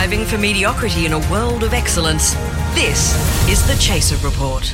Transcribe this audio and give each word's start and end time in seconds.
Striving 0.00 0.24
for 0.24 0.38
mediocrity 0.38 1.04
in 1.04 1.12
a 1.12 1.18
world 1.30 1.62
of 1.62 1.74
excellence. 1.74 2.32
This 2.72 3.12
is 3.50 3.66
the 3.66 3.74
Chaser 3.74 4.16
Report. 4.26 4.64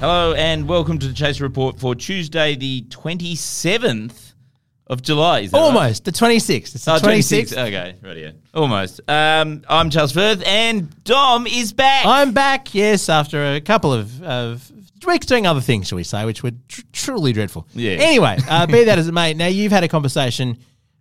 Hello 0.00 0.34
and 0.34 0.68
welcome 0.68 0.98
to 0.98 1.08
the 1.08 1.14
Chaser 1.14 1.44
Report 1.44 1.80
for 1.80 1.94
Tuesday, 1.94 2.56
the 2.56 2.82
27th 2.90 4.34
of 4.86 5.00
July. 5.00 5.40
Is 5.40 5.52
that 5.52 5.56
right? 5.56 5.64
Almost 5.64 6.04
the 6.04 6.12
26th. 6.12 6.74
It's 6.74 6.84
the 6.84 6.92
Oh, 6.92 6.98
26th. 6.98 7.54
26th. 7.54 7.68
Okay, 7.68 7.94
radio. 8.02 8.32
Almost. 8.52 9.00
Um, 9.08 9.62
I'm 9.66 9.88
Charles 9.88 10.12
Firth 10.12 10.46
and 10.46 11.02
Dom 11.04 11.46
is 11.46 11.72
back. 11.72 12.04
I'm 12.04 12.32
back. 12.34 12.74
Yes, 12.74 13.08
after 13.08 13.54
a 13.54 13.62
couple 13.62 13.94
of, 13.94 14.22
of 14.22 14.70
weeks 15.06 15.24
doing 15.24 15.46
other 15.46 15.62
things, 15.62 15.88
shall 15.88 15.96
we 15.96 16.04
say, 16.04 16.26
which 16.26 16.42
were 16.42 16.52
tr- 16.68 16.82
truly 16.92 17.32
dreadful. 17.32 17.66
Yeah. 17.72 17.92
Anyway, 17.92 18.36
uh, 18.46 18.66
be 18.66 18.84
that 18.84 18.98
as 18.98 19.08
it 19.08 19.12
may, 19.12 19.32
now 19.32 19.46
you've 19.46 19.72
had 19.72 19.84
a 19.84 19.88
conversation 19.88 20.58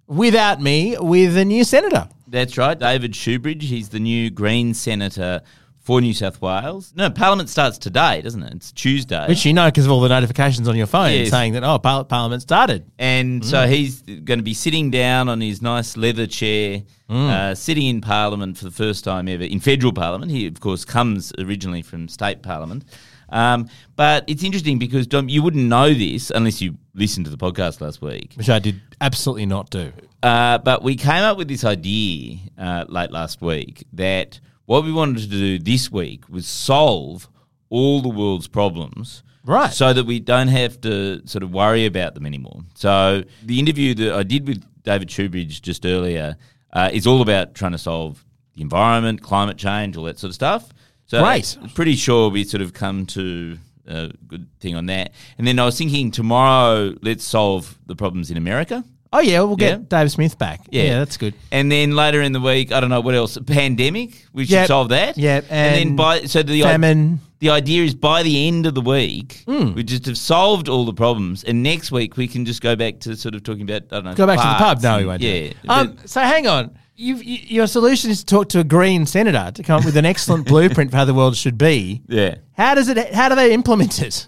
without 0.07 0.62
me 0.62 0.96
with 0.98 1.36
a 1.36 1.44
new 1.44 1.66
senator. 1.66 2.07
That's 2.28 2.57
right, 2.57 2.78
David 2.78 3.14
Shoebridge. 3.14 3.62
He's 3.64 3.89
the 3.89 4.00
new 4.00 4.29
Green 4.29 4.74
Senator 4.74 5.42
for 5.79 6.02
New 6.02 6.14
South 6.16 6.42
Wales. 6.42 6.92
No, 6.96 7.11
Parliament 7.11 7.47
starts 7.50 7.78
today, 7.78 8.21
doesn't 8.24 8.42
it? 8.42 8.54
It's 8.56 8.71
Tuesday. 8.71 9.28
Which 9.28 9.46
you 9.46 9.54
know 9.54 9.68
because 9.68 9.86
of 9.86 9.92
all 9.92 10.02
the 10.02 10.10
notifications 10.10 10.68
on 10.68 10.75
your 10.75 10.88
phone 10.88 11.11
Yes. 11.14 11.30
saying 11.30 11.54
that, 11.54 11.64
oh, 11.64 11.78
par- 11.78 12.04
Parliament 12.06 12.42
started. 12.42 12.86
And 12.97 13.43
Mm. 13.43 13.46
so 13.46 13.68
he's 13.68 14.02
going 14.02 14.39
to 14.39 14.43
be 14.43 14.56
sitting 14.56 14.89
down 14.89 15.30
on 15.30 15.42
his 15.42 15.61
nice 15.61 15.96
leather 15.96 16.25
chair, 16.25 16.82
Mm. 17.07 17.30
uh, 17.30 17.54
sitting 17.54 17.86
in 17.86 18.02
Parliament 18.02 18.57
for 18.57 18.66
the 18.66 18.71
first 18.71 19.04
time 19.04 19.28
ever 19.28 19.44
in 19.44 19.60
federal 19.60 19.94
Parliament. 19.94 20.32
He, 20.32 20.47
of 20.47 20.60
course, 20.60 20.86
comes 20.86 21.32
originally 21.38 21.83
from 21.83 22.07
state 22.07 22.42
Parliament. 22.42 22.83
Um, 23.29 23.70
but 23.96 24.24
it's 24.28 24.43
interesting 24.43 24.79
because 24.79 25.07
Dom, 25.07 25.29
you 25.29 25.42
wouldn't 25.42 25.66
know 25.66 25.93
this 25.93 26.32
unless 26.32 26.61
you 26.61 26.78
listened 26.93 27.25
to 27.25 27.32
the 27.32 27.38
podcast 27.38 27.82
last 27.82 28.02
week. 28.02 28.33
Which 28.36 28.50
I 28.50 28.60
did 28.60 28.82
absolutely 29.02 29.46
not 29.46 29.70
do. 29.70 29.92
Uh, 30.24 30.57
but 30.57 30.83
we 30.83 30.96
came 30.96 31.24
up 31.24 31.38
with 31.38 31.47
this 31.47 31.64
idea 31.64 32.39
uh, 32.58 32.86
late 32.88 33.11
last 33.11 33.42
week 33.42 33.86
that 33.94 34.39
what 34.66 34.83
we 34.83 34.92
wanted 34.92 35.19
to 35.19 35.28
do 35.28 35.59
this 35.59 35.92
week 35.92 36.27
was 36.30 36.47
solve 36.47 37.30
all 37.69 38.02
the 38.02 38.09
world's 38.09 38.47
problems. 38.47 39.23
Right. 39.44 39.71
So 39.71 39.94
that 39.94 40.05
we 40.05 40.19
don't 40.19 40.47
have 40.47 40.81
to 40.81 41.25
sort 41.27 41.44
of 41.44 41.52
worry 41.52 41.86
about 41.86 42.16
them 42.16 42.25
anymore. 42.25 42.61
So 42.73 43.23
the 43.44 43.59
interview 43.59 43.94
that 43.95 44.16
I 44.16 44.23
did 44.23 44.47
with 44.47 44.64
David 44.83 45.09
Shoebridge 45.09 45.61
just 45.61 45.86
earlier 45.86 46.38
uh, 46.73 46.89
is 46.92 47.05
all 47.05 47.21
about 47.21 47.53
trying 47.53 47.73
to 47.73 47.77
solve 47.77 48.25
the 48.55 48.61
environment, 48.61 49.21
climate 49.21 49.58
change, 49.58 49.97
all 49.97 50.05
that 50.05 50.17
sort 50.17 50.30
of 50.30 50.36
stuff. 50.36 50.69
So 51.08 51.22
Great. 51.23 51.58
I'm 51.61 51.70
pretty 51.70 51.95
sure 51.95 52.30
we 52.30 52.44
sort 52.44 52.61
of 52.61 52.73
come 52.73 53.06
to 53.08 53.58
a 53.88 54.11
good 54.28 54.48
thing 54.59 54.75
on 54.75 54.88
that. 54.88 55.11
And 55.38 55.45
then 55.48 55.59
I 55.59 55.66
was 55.66 55.78
thinking 55.78 56.09
tomorrow, 56.11 56.95
let's 57.02 57.23
solve 57.23 57.78
the 57.86 57.95
problems 57.95 58.31
in 58.31 58.38
America. 58.38 58.84
Oh, 59.14 59.20
yeah, 59.20 59.42
we'll 59.42 59.56
get 59.56 59.80
Yeah. 59.80 59.86
Dave 60.02 60.11
Smith 60.11 60.38
back. 60.38 60.61
Yeah. 60.72 61.00
that's 61.00 61.16
good. 61.16 61.36
And 61.52 61.72
then 61.72 61.95
later 61.95 62.22
in 62.22 62.33
the 62.33 62.42
week, 62.42 62.72
I 62.73 62.80
don't 62.81 62.89
know 62.89 63.00
what 63.02 63.14
else. 63.16 63.38
Pandemic. 63.45 64.26
We 64.33 64.45
should 64.45 64.53
Yep. 64.53 64.67
solve 64.67 64.89
that. 64.89 65.17
Yep, 65.17 65.45
And, 65.50 65.76
then 65.76 65.95
by 65.95 66.23
so 66.26 66.44
the 66.44 66.61
Famine. 66.64 67.22
the 67.39 67.52
idea 67.52 67.83
is 67.83 67.94
by 67.95 68.23
the 68.23 68.48
end 68.48 68.66
of 68.66 68.73
the 68.73 68.81
week, 68.81 69.44
we 69.48 69.83
just 69.83 70.06
have 70.08 70.17
solved 70.17 70.67
all 70.67 70.83
the 70.86 70.94
problems, 70.94 71.44
and 71.45 71.61
next 71.64 71.92
week 71.92 72.17
we 72.17 72.28
can 72.28 72.44
just 72.45 72.61
go 72.61 72.76
back 72.76 73.00
to 73.02 73.16
sort 73.16 73.36
of 73.36 73.44
talking 73.44 73.61
about 73.61 73.83
I 73.92 73.95
don't 73.95 74.06
know. 74.06 74.14
Go 74.16 74.26
back 74.28 74.39
to 74.39 74.44
the 74.48 74.56
pub. 74.66 74.81
No, 74.81 74.98
we 74.98 75.06
won't. 75.06 75.22
do 75.22 75.28
Yeah. 75.28 75.72
Um, 75.72 75.98
so 76.06 76.20
hang 76.22 76.48
on. 76.48 76.72
You've, 76.97 77.23
you, 77.23 77.39
your 77.47 77.67
solution 77.67 78.09
is 78.09 78.19
to 78.19 78.25
talk 78.25 78.49
to 78.49 78.59
a 78.59 78.63
green 78.63 79.05
senator 79.05 79.51
to 79.53 79.63
come 79.63 79.79
up 79.79 79.85
with 79.85 79.97
an 79.97 80.05
excellent 80.05 80.47
blueprint 80.47 80.91
for 80.91 80.97
how 80.97 81.05
the 81.05 81.13
world 81.13 81.35
should 81.35 81.57
be. 81.57 82.02
yeah. 82.07 82.35
How 82.53 82.73
does 82.73 82.87
it? 82.87 83.13
How 83.13 83.27
do 83.29 83.35
they 83.35 83.53
implement 83.53 84.02
it? 84.02 84.27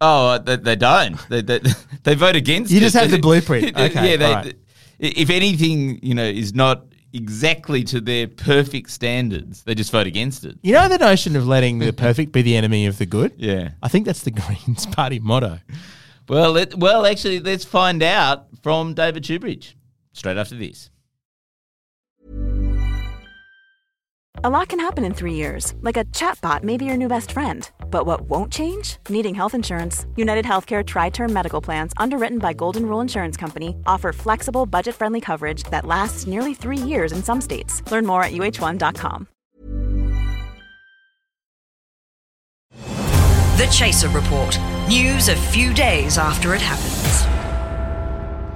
Oh, 0.00 0.28
uh, 0.28 0.38
they, 0.38 0.56
they 0.56 0.76
don't. 0.76 1.16
They, 1.28 1.42
they, 1.42 1.60
they 2.02 2.14
vote 2.14 2.36
against. 2.36 2.70
You 2.70 2.78
it. 2.78 2.82
just 2.82 2.96
have 2.96 3.10
the 3.10 3.18
blueprint. 3.18 3.76
Okay, 3.78 4.16
yeah. 4.16 4.34
Right. 4.34 4.54
If 4.98 5.30
anything, 5.30 5.98
you 6.02 6.14
know, 6.14 6.24
is 6.24 6.54
not 6.54 6.84
exactly 7.12 7.82
to 7.84 8.00
their 8.00 8.26
perfect 8.26 8.90
standards, 8.90 9.62
they 9.64 9.74
just 9.74 9.90
vote 9.90 10.06
against 10.06 10.44
it. 10.44 10.58
You 10.62 10.72
know 10.74 10.88
the 10.88 10.98
notion 10.98 11.36
of 11.36 11.46
letting 11.46 11.78
the 11.78 11.92
perfect 11.92 12.32
be 12.32 12.42
the 12.42 12.56
enemy 12.56 12.86
of 12.86 12.98
the 12.98 13.06
good. 13.06 13.32
Yeah. 13.36 13.70
I 13.82 13.88
think 13.88 14.06
that's 14.06 14.22
the 14.22 14.30
Greens 14.30 14.86
Party 14.86 15.18
motto. 15.18 15.58
Well, 16.28 16.52
let, 16.52 16.76
well, 16.76 17.04
actually, 17.04 17.40
let's 17.40 17.64
find 17.64 18.02
out 18.02 18.46
from 18.62 18.94
David 18.94 19.24
Shoebridge 19.24 19.74
straight 20.12 20.36
after 20.36 20.56
this. 20.56 20.90
A 24.36 24.48
lot 24.50 24.68
can 24.68 24.80
happen 24.80 25.04
in 25.04 25.12
three 25.14 25.34
years, 25.34 25.74
like 25.82 25.98
a 25.98 26.06
chatbot 26.06 26.64
may 26.64 26.76
be 26.78 26.86
your 26.86 26.96
new 26.96 27.06
best 27.06 27.32
friend. 27.32 27.70
But 27.90 28.06
what 28.06 28.22
won't 28.22 28.50
change? 28.50 28.96
Needing 29.08 29.34
health 29.34 29.54
insurance. 29.54 30.06
United 30.16 30.44
Healthcare 30.44 30.84
Tri 30.84 31.10
Term 31.10 31.32
Medical 31.32 31.60
Plans, 31.60 31.92
underwritten 31.98 32.38
by 32.38 32.54
Golden 32.54 32.86
Rule 32.86 33.02
Insurance 33.02 33.36
Company, 33.36 33.76
offer 33.86 34.12
flexible, 34.12 34.64
budget 34.66 34.94
friendly 34.94 35.20
coverage 35.20 35.64
that 35.64 35.84
lasts 35.86 36.26
nearly 36.26 36.54
three 36.54 36.78
years 36.78 37.12
in 37.12 37.22
some 37.22 37.40
states. 37.40 37.82
Learn 37.92 38.06
more 38.06 38.24
at 38.24 38.32
uhone.com. 38.32 39.28
The 43.58 43.68
Chaser 43.70 44.08
Report. 44.08 44.58
News 44.88 45.28
a 45.28 45.36
few 45.36 45.74
days 45.74 46.16
after 46.16 46.54
it 46.54 46.60
happens. 46.62 47.41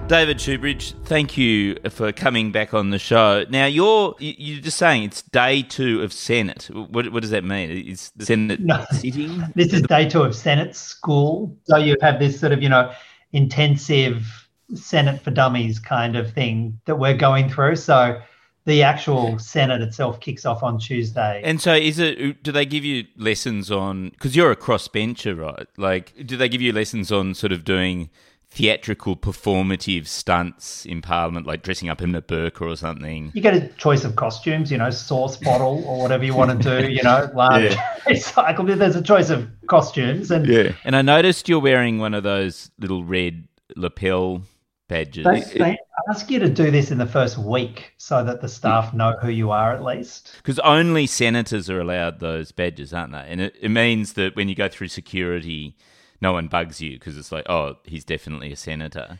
David 0.09 0.37
Shoebridge, 0.39 0.93
thank 1.05 1.37
you 1.37 1.77
for 1.91 2.12
coming 2.12 2.53
back 2.53 2.72
on 2.72 2.91
the 2.91 2.99
show. 2.99 3.44
Now, 3.50 3.67
you're 3.67 4.15
you- 4.21 4.34
you're 4.39 4.62
just 4.62 4.78
saying 4.78 5.03
it's 5.03 5.22
day 5.22 5.62
two 5.62 6.00
of 6.03 6.12
Senate. 6.12 6.71
What, 6.72 7.11
what 7.12 7.22
does 7.22 7.31
that 7.31 7.43
mean? 7.43 7.71
Is 7.72 8.12
the 8.15 8.25
Senate 8.25 8.61
No. 8.61 8.84
sitting? 8.93 9.43
This 9.56 9.72
is 9.72 9.83
day 9.83 10.09
two 10.09 10.22
of 10.22 10.37
Senate 10.37 10.77
school. 10.77 11.56
So 11.65 11.77
you 11.78 11.97
have 12.03 12.21
this 12.21 12.39
sort 12.39 12.53
of, 12.53 12.62
you 12.62 12.69
know, 12.69 12.93
intensive 13.33 14.49
Senate 14.75 15.21
for 15.22 15.33
Dummies 15.33 15.81
kind 15.81 16.15
of 16.15 16.33
thing 16.33 16.78
that 16.84 16.97
we're 17.00 17.16
going 17.16 17.49
through. 17.50 17.75
So 17.75 18.21
the 18.65 18.84
actual 18.84 19.41
Senate 19.41 19.83
itself 19.83 20.21
kicks 20.21 20.47
off 20.47 20.62
on 20.62 20.78
Tuesday. 20.78 21.41
And 21.45 21.61
so, 21.61 21.75
is 21.75 21.99
it? 21.99 22.45
Do 22.45 22.53
they 22.53 22.65
give 22.66 22.84
you 22.84 23.06
lessons 23.16 23.72
on? 23.72 24.11
Because 24.11 24.37
you're 24.37 24.53
a 24.53 24.56
crossbencher, 24.56 25.37
right? 25.37 25.66
Like, 25.77 26.12
do 26.25 26.37
they 26.37 26.49
give 26.49 26.62
you 26.62 26.72
lessons 26.72 27.11
on 27.11 27.34
sort 27.34 27.50
of 27.53 27.65
doing 27.65 28.09
theatrical, 28.56 29.15
performative 29.17 30.06
stunts 30.06 30.87
in 30.87 31.03
Parliament, 31.03 31.47
like 31.47 31.62
dressing 31.62 31.91
up 31.91 32.00
in 32.00 32.15
a 32.15 32.22
burqa 32.22 32.62
or 32.62 32.75
something? 32.75 33.31
you 33.34 33.43
get 33.43 33.55
a 33.55 33.69
choice 33.75 34.03
of 34.03 34.17
costumes, 34.17 34.72
you 34.72 34.78
know, 34.78 34.89
sauce 34.89 35.37
bottle 35.37 35.84
or 35.87 36.00
whatever 36.00 36.25
you 36.25 36.34
want 36.34 36.62
to 36.62 36.81
do, 36.81 36.89
you 36.91 37.03
know, 37.03 37.31
large 37.34 37.72
recycle. 38.06 38.66
There's 38.78 38.97
a 38.97 39.03
choice 39.03 39.28
of 39.28 39.47
costumes. 39.66 40.31
And 40.31 40.47
Yeah. 40.47 40.72
And 40.84 40.97
I 40.97 41.03
noticed 41.03 41.50
you're 41.50 41.61
wearing 41.61 41.99
one 41.99 42.15
of 42.15 42.22
those 42.22 42.71
little 42.78 43.05
red 43.05 43.47
lapel 43.77 44.41
badges. 44.89 45.25
they, 45.25 45.59
they 45.59 45.78
ask 46.09 46.31
you 46.31 46.39
to 46.39 46.49
do 46.49 46.71
this 46.71 46.91
in 46.91 46.97
the 46.97 47.06
first 47.06 47.37
week 47.37 47.93
so 47.99 48.25
that 48.25 48.41
the 48.41 48.49
staff 48.49 48.95
know 48.95 49.16
who 49.21 49.28
you 49.28 49.50
are 49.50 49.75
at 49.75 49.83
least. 49.83 50.33
Because 50.39 50.59
only 50.61 51.06
senators 51.06 51.69
are 51.69 51.81
allowed 51.81 52.21
those 52.21 52.53
badges, 52.53 52.95
aren't 52.95 53.12
they? 53.12 53.27
And 53.28 53.41
it, 53.43 53.56
it 53.61 53.69
means 53.69 54.15
that 54.15 54.34
when 54.34 54.49
you 54.49 54.55
go 54.55 54.69
through 54.69 54.89
security, 54.89 55.77
no 56.21 56.32
one 56.32 56.49
bugs 56.49 56.81
you 56.81 56.93
because 56.99 57.16
it's 57.16 57.32
like, 57.32 57.49
oh, 57.49 57.77
he's 57.84 58.04
definitely 58.04 58.53
a 58.53 58.56
senator. 58.56 59.19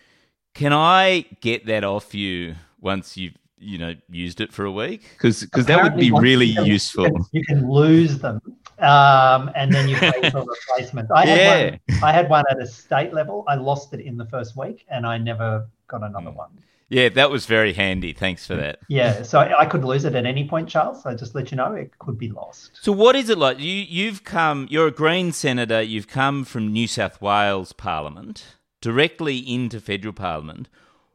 Can 0.55 0.73
I 0.73 1.27
get 1.41 1.67
that 1.67 1.85
off 1.85 2.15
you 2.15 2.55
once 2.81 3.17
you've 3.17 3.35
you 3.59 3.79
know 3.79 3.95
used 4.11 4.41
it 4.41 4.53
for 4.53 4.65
a 4.65 4.73
week? 4.73 5.03
Because 5.13 5.41
because 5.41 5.67
that 5.67 5.83
would 5.83 5.97
be 5.97 6.11
really 6.11 6.47
you 6.47 6.55
can- 6.57 6.67
useful. 6.67 7.29
You 7.33 7.45
can, 7.45 7.71
lose 7.71 8.19
them, 8.19 8.41
um, 8.79 9.51
and 9.55 9.73
then 9.73 9.89
you 9.89 9.97
pay 9.97 10.31
for 10.31 10.45
replacement. 10.71 11.11
I 11.15 11.27
had 11.27 11.39
Yeah. 11.39 11.71
one. 11.71 12.05
I 12.05 12.13
had 12.13 12.29
one 12.29 12.45
at 12.51 12.61
a 12.61 12.67
state 12.67 13.13
level. 13.13 13.45
I 13.49 13.55
lost 13.57 13.93
it 13.95 14.01
in 14.01 14.17
the 14.17 14.27
first 14.27 14.57
week, 14.57 14.85
and 14.91 15.07
I 15.07 15.19
never 15.19 15.67
got 15.89 16.03
another 16.03 16.31
Hmm. 16.31 16.37
one. 16.37 16.51
Yeah, 16.89 17.09
that 17.11 17.31
was 17.31 17.47
very 17.47 17.73
handy. 17.73 18.13
Thanks 18.13 18.47
for 18.47 18.55
that. 18.55 18.79
Yeah, 18.89 19.23
so 19.23 19.41
I, 19.41 19.63
I 19.63 19.67
could 19.67 19.85
lose 19.85 20.05
it 20.05 20.15
at 20.15 20.25
any 20.25 20.49
point, 20.49 20.69
Charles. 20.69 21.05
I 21.05 21.15
just 21.15 21.35
let 21.35 21.51
you 21.51 21.57
know, 21.57 21.73
it 21.73 21.99
could 21.99 22.17
be 22.17 22.29
lost. 22.29 22.79
So 22.81 22.93
what 22.93 23.17
is 23.17 23.29
it 23.29 23.39
like? 23.39 23.59
You 23.59 23.73
you've 23.73 24.23
come. 24.23 24.69
You're 24.71 24.87
a 24.87 24.93
Green 24.93 25.33
senator. 25.33 25.83
You've 25.83 26.07
come 26.07 26.45
from 26.45 26.73
New 26.73 26.87
South 26.87 27.21
Wales 27.21 27.73
Parliament 27.73 28.57
directly 28.81 29.39
into 29.39 29.81
federal 29.81 30.13
Parliament. 30.13 30.69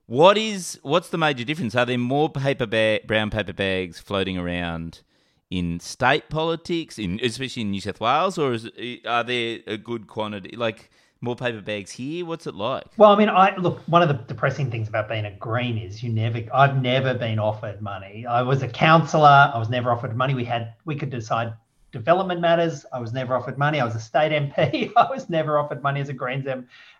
What 0.07 0.37
is 0.37 0.77
what's 0.83 1.07
the 1.07 1.17
major 1.17 1.45
difference? 1.45 1.73
Are 1.73 1.85
there 1.85 1.97
more 1.97 2.29
paper 2.29 2.65
bag, 2.65 3.07
brown 3.07 3.29
paper 3.29 3.53
bags 3.53 3.97
floating 3.97 4.37
around 4.37 5.01
in 5.49 5.79
state 5.79 6.29
politics, 6.29 6.99
in 6.99 7.17
especially 7.23 7.61
in 7.61 7.71
New 7.71 7.79
South 7.79 8.01
Wales, 8.01 8.37
or 8.37 8.53
is, 8.53 8.69
are 9.05 9.23
there 9.23 9.59
a 9.67 9.77
good 9.77 10.07
quantity 10.07 10.55
like 10.57 10.89
more 11.21 11.35
paper 11.35 11.61
bags 11.61 11.91
here? 11.91 12.25
What's 12.25 12.47
it 12.47 12.55
like? 12.55 12.85
Well, 12.97 13.11
I 13.11 13.17
mean, 13.17 13.29
I 13.29 13.55
look. 13.55 13.79
One 13.87 14.01
of 14.01 14.07
the 14.07 14.15
depressing 14.15 14.71
things 14.71 14.89
about 14.89 15.07
being 15.07 15.25
a 15.25 15.35
green 15.35 15.77
is 15.77 16.03
you 16.03 16.11
never. 16.11 16.41
I've 16.53 16.81
never 16.81 17.13
been 17.13 17.39
offered 17.39 17.81
money. 17.81 18.25
I 18.25 18.41
was 18.41 18.63
a 18.63 18.67
councillor. 18.67 19.51
I 19.53 19.57
was 19.57 19.69
never 19.69 19.91
offered 19.91 20.15
money. 20.15 20.33
We 20.33 20.43
had. 20.43 20.73
We 20.85 20.95
could 20.95 21.11
decide 21.11 21.53
development 21.91 22.41
matters. 22.41 22.85
I 22.91 22.99
was 22.99 23.13
never 23.13 23.35
offered 23.35 23.57
money. 23.57 23.79
I 23.79 23.85
was 23.85 23.95
a 23.95 23.99
state 23.99 24.31
MP. 24.57 24.91
I 24.97 25.09
was 25.09 25.29
never 25.29 25.59
offered 25.59 25.83
money 25.83 26.01
as 26.01 26.09
a 26.09 26.13
Greens 26.13 26.47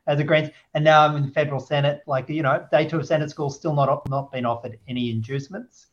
as 0.08 0.20
a 0.20 0.24
Greens, 0.24 0.50
and 0.74 0.84
now 0.84 1.06
I'm 1.06 1.16
in 1.16 1.26
the 1.26 1.32
federal 1.32 1.60
Senate. 1.60 2.04
Like 2.06 2.30
you 2.30 2.44
know, 2.44 2.66
day 2.72 2.88
two 2.88 3.00
of 3.00 3.08
Senate 3.08 3.30
school, 3.30 3.50
still 3.50 3.74
not 3.74 4.08
not 4.10 4.32
been 4.32 4.46
offered 4.46 4.78
any 4.88 5.10
inducements. 5.10 5.88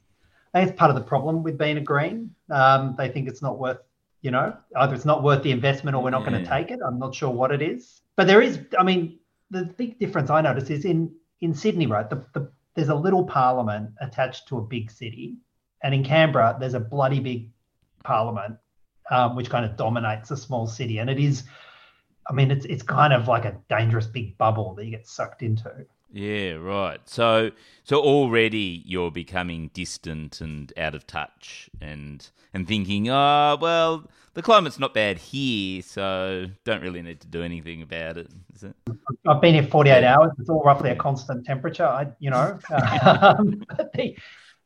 I 0.52 0.60
think 0.60 0.70
it's 0.70 0.78
part 0.78 0.90
of 0.90 0.96
the 0.96 1.02
problem 1.02 1.42
with 1.42 1.58
being 1.58 1.76
a 1.76 1.80
Green. 1.80 2.34
Um, 2.50 2.94
they 2.96 3.08
think 3.08 3.28
it's 3.28 3.42
not 3.42 3.58
worth, 3.58 3.78
you 4.22 4.30
know, 4.30 4.56
either 4.76 4.94
it's 4.94 5.04
not 5.04 5.22
worth 5.22 5.42
the 5.42 5.52
investment 5.52 5.96
or 5.96 6.02
we're 6.02 6.10
not 6.10 6.24
going 6.26 6.42
to 6.42 6.48
take 6.48 6.70
it. 6.70 6.80
I'm 6.84 6.98
not 6.98 7.14
sure 7.14 7.30
what 7.30 7.52
it 7.52 7.62
is, 7.62 8.02
but 8.16 8.26
there 8.26 8.42
is. 8.42 8.60
I 8.78 8.82
mean, 8.82 9.18
the 9.50 9.64
big 9.64 9.98
difference 9.98 10.30
I 10.30 10.40
notice 10.40 10.70
is 10.70 10.84
in 10.84 11.12
in 11.40 11.54
Sydney, 11.54 11.86
right? 11.86 12.08
The, 12.08 12.24
the 12.34 12.50
there's 12.74 12.88
a 12.88 12.94
little 12.94 13.24
parliament 13.24 13.90
attached 14.00 14.48
to 14.48 14.58
a 14.58 14.62
big 14.62 14.90
city, 14.90 15.36
And 15.82 15.94
in 15.94 16.04
Canberra, 16.04 16.56
there's 16.60 16.74
a 16.74 16.80
bloody 16.80 17.20
big 17.20 17.50
parliament, 18.04 18.56
um, 19.10 19.36
which 19.36 19.50
kind 19.50 19.64
of 19.64 19.76
dominates 19.76 20.30
a 20.30 20.36
small 20.36 20.66
city. 20.66 20.98
And 20.98 21.10
it 21.10 21.18
is, 21.18 21.44
I 22.28 22.32
mean, 22.32 22.50
it's 22.50 22.64
it's 22.66 22.82
kind 22.82 23.12
of 23.12 23.28
like 23.28 23.44
a 23.44 23.56
dangerous 23.68 24.06
big 24.06 24.38
bubble 24.38 24.74
that 24.74 24.84
you 24.84 24.90
get 24.90 25.06
sucked 25.06 25.42
into. 25.42 25.86
Yeah, 26.10 26.52
right. 26.54 27.00
So 27.08 27.50
so 27.84 28.00
already 28.00 28.82
you're 28.86 29.10
becoming 29.10 29.70
distant 29.74 30.40
and 30.40 30.72
out 30.78 30.94
of 30.94 31.06
touch 31.06 31.68
and 31.80 32.26
and 32.54 32.66
thinking, 32.66 33.08
oh 33.10 33.58
well, 33.60 34.04
the 34.34 34.42
climate's 34.42 34.78
not 34.78 34.94
bad 34.94 35.18
here, 35.18 35.82
so 35.82 36.46
don't 36.64 36.82
really 36.82 37.02
need 37.02 37.20
to 37.20 37.26
do 37.26 37.42
anything 37.42 37.82
about 37.82 38.16
it. 38.16 38.28
Is 38.54 38.64
it? 38.64 38.74
I've 39.26 39.40
been 39.42 39.54
here 39.54 39.62
48 39.64 40.02
hours. 40.04 40.30
It's 40.38 40.48
all 40.48 40.62
roughly 40.64 40.90
a 40.90 40.96
constant 40.96 41.44
temperature. 41.44 41.84
I, 41.84 42.08
you 42.20 42.30
know, 42.30 42.58
um, 43.04 43.66
but 43.76 43.92
the, 43.92 44.16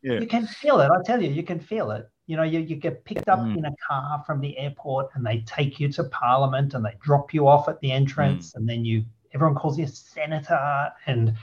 Yeah. 0.03 0.21
you 0.21 0.27
can 0.27 0.47
feel 0.47 0.81
it. 0.81 0.91
I 0.91 1.03
tell 1.05 1.21
you, 1.23 1.31
you 1.31 1.43
can 1.43 1.59
feel 1.59 1.91
it. 1.91 2.09
You 2.27 2.37
know, 2.37 2.45
you, 2.45 2.61
you 2.61 2.77
get 2.77 3.05
picked 3.05 3.29
up 3.29 3.41
Mm. 3.41 3.57
in 3.59 3.65
a 3.65 3.73
car 3.89 4.23
from 4.27 4.41
the 4.41 4.57
airport 4.59 5.11
and 5.15 5.27
they 5.27 5.41
take 5.41 5.81
you 5.81 5.89
to 5.93 6.05
Parliament 6.05 6.75
and 6.75 6.85
they 6.85 6.95
drop 7.01 7.35
you 7.35 7.49
off 7.49 7.69
at 7.69 7.81
the 7.81 7.89
Mm. 7.89 7.95
entrance 7.95 8.55
and 8.55 8.69
then 8.69 8.85
you 8.85 9.05
everyone 9.35 9.55
calls 9.55 9.79
you 9.79 9.85
a 9.85 9.89
senator 9.89 10.93
and 11.07 11.35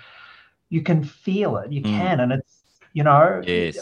you 0.70 0.82
can 0.82 1.04
feel 1.04 1.58
it. 1.58 1.72
You 1.72 1.82
Mm. 1.82 1.98
can, 1.98 2.20
and 2.22 2.32
it's 2.34 2.64
you 2.94 3.04
know, 3.04 3.42
Yes. 3.46 3.78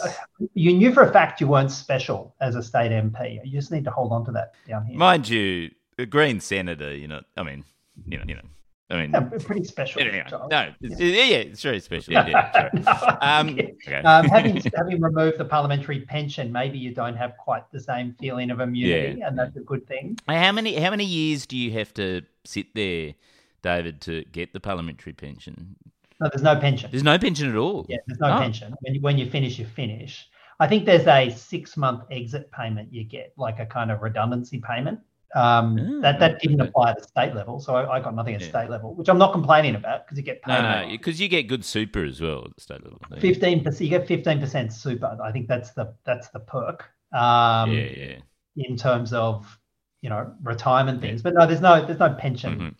you 0.54 0.72
knew 0.74 0.92
for 0.92 1.02
a 1.02 1.12
fact 1.12 1.40
you 1.40 1.48
weren't 1.48 1.70
special 1.70 2.34
as 2.40 2.56
a 2.56 2.62
state 2.62 2.92
MP. 2.92 3.40
You 3.44 3.52
just 3.52 3.72
need 3.72 3.84
to 3.84 3.90
hold 3.90 4.12
on 4.12 4.24
to 4.26 4.32
that 4.32 4.52
down 4.66 4.84
here. 4.84 4.98
Mind 4.98 5.28
you, 5.28 5.70
a 5.98 6.04
Green 6.06 6.40
senator, 6.40 6.94
you 6.94 7.08
know, 7.08 7.22
I 7.36 7.42
mean, 7.42 7.64
you 8.06 8.18
know, 8.18 8.24
you 8.28 8.34
know, 8.34 8.42
I 8.90 8.96
mean, 9.00 9.12
Yeah, 9.12 9.20
pretty 9.20 9.64
special. 9.64 10.02
anyway, 10.02 10.24
no, 10.50 10.72
it's, 10.82 11.00
yeah, 11.00 11.24
yeah, 11.24 11.36
it's 11.38 11.62
very 11.62 11.80
special. 11.80 12.14
Yeah. 12.14 12.50
No, 12.84 13.18
Um, 13.20 13.48
okay. 13.58 14.02
um, 14.04 14.24
having 14.28 14.62
having 14.74 15.00
removed 15.00 15.38
the 15.38 15.44
parliamentary 15.44 16.00
pension, 16.00 16.52
maybe 16.52 16.78
you 16.78 16.94
don't 16.94 17.16
have 17.16 17.36
quite 17.36 17.70
the 17.72 17.80
same 17.80 18.14
feeling 18.20 18.50
of 18.50 18.60
immunity, 18.60 19.20
and 19.22 19.38
that's 19.38 19.56
a 19.56 19.60
good 19.60 19.86
thing. 19.86 20.18
How 20.28 20.52
many 20.52 20.76
how 20.76 20.90
many 20.90 21.04
years 21.04 21.46
do 21.46 21.56
you 21.56 21.72
have 21.72 21.92
to 21.94 22.22
sit 22.44 22.74
there, 22.74 23.14
David, 23.62 24.00
to 24.02 24.24
get 24.32 24.52
the 24.52 24.60
parliamentary 24.60 25.12
pension? 25.12 25.76
No, 26.20 26.28
there's 26.32 26.42
no 26.42 26.56
pension. 26.56 26.90
There's 26.90 27.04
no 27.04 27.18
pension 27.18 27.48
at 27.50 27.56
all. 27.56 27.86
Yeah, 27.88 27.98
there's 28.06 28.20
no 28.20 28.34
Oh. 28.36 28.38
pension. 28.40 28.74
When 28.80 28.94
you, 28.94 29.00
when 29.00 29.18
you 29.18 29.30
finish, 29.30 29.58
you 29.58 29.66
finish. 29.66 30.28
I 30.60 30.66
think 30.66 30.84
there's 30.86 31.06
a 31.06 31.30
six 31.30 31.76
month 31.76 32.02
exit 32.10 32.50
payment 32.50 32.92
you 32.92 33.04
get, 33.04 33.32
like 33.36 33.60
a 33.60 33.66
kind 33.66 33.90
of 33.90 34.02
redundancy 34.02 34.58
payment. 34.60 35.00
Um, 35.34 35.78
Ah, 35.78 36.00
that 36.00 36.18
that 36.20 36.40
didn't 36.40 36.60
okay. 36.60 36.70
apply 36.70 36.90
at 36.92 36.98
the 36.98 37.04
state 37.06 37.34
level, 37.34 37.60
so 37.60 37.74
I, 37.76 37.98
I 37.98 38.00
got 38.00 38.14
nothing 38.14 38.34
at 38.34 38.40
Yeah. 38.40 38.48
state 38.48 38.70
level, 38.70 38.94
which 38.94 39.08
I'm 39.10 39.18
not 39.18 39.32
complaining 39.32 39.74
about 39.74 40.06
because 40.06 40.16
you 40.16 40.24
get 40.24 40.40
paid. 40.42 40.52
No, 40.62 40.62
no, 40.82 40.88
because 40.88 41.20
you 41.20 41.28
get 41.28 41.42
good 41.48 41.64
super 41.64 42.02
as 42.02 42.20
well 42.20 42.46
at 42.46 42.54
the 42.54 42.60
state 42.62 42.82
level. 42.82 42.98
Fifteen 43.20 43.62
percent, 43.62 43.82
you 43.82 43.90
get 43.90 44.08
fifteen 44.08 44.40
percent 44.40 44.72
super. 44.72 45.18
I 45.22 45.30
think 45.30 45.46
that's 45.46 45.72
the 45.72 45.94
that's 46.04 46.28
the 46.30 46.40
perk. 46.40 46.90
Um, 47.12 47.70
yeah, 47.72 47.90
yeah. 47.96 48.16
in 48.56 48.76
terms 48.76 49.12
of 49.12 49.58
you 50.00 50.08
know 50.08 50.32
retirement 50.42 51.02
Yeah. 51.02 51.10
things. 51.10 51.22
But 51.22 51.34
no, 51.34 51.46
there's 51.46 51.60
no 51.60 51.84
there's 51.84 51.98
no 52.00 52.14
pension 52.14 52.58
Mhm. 52.58 52.74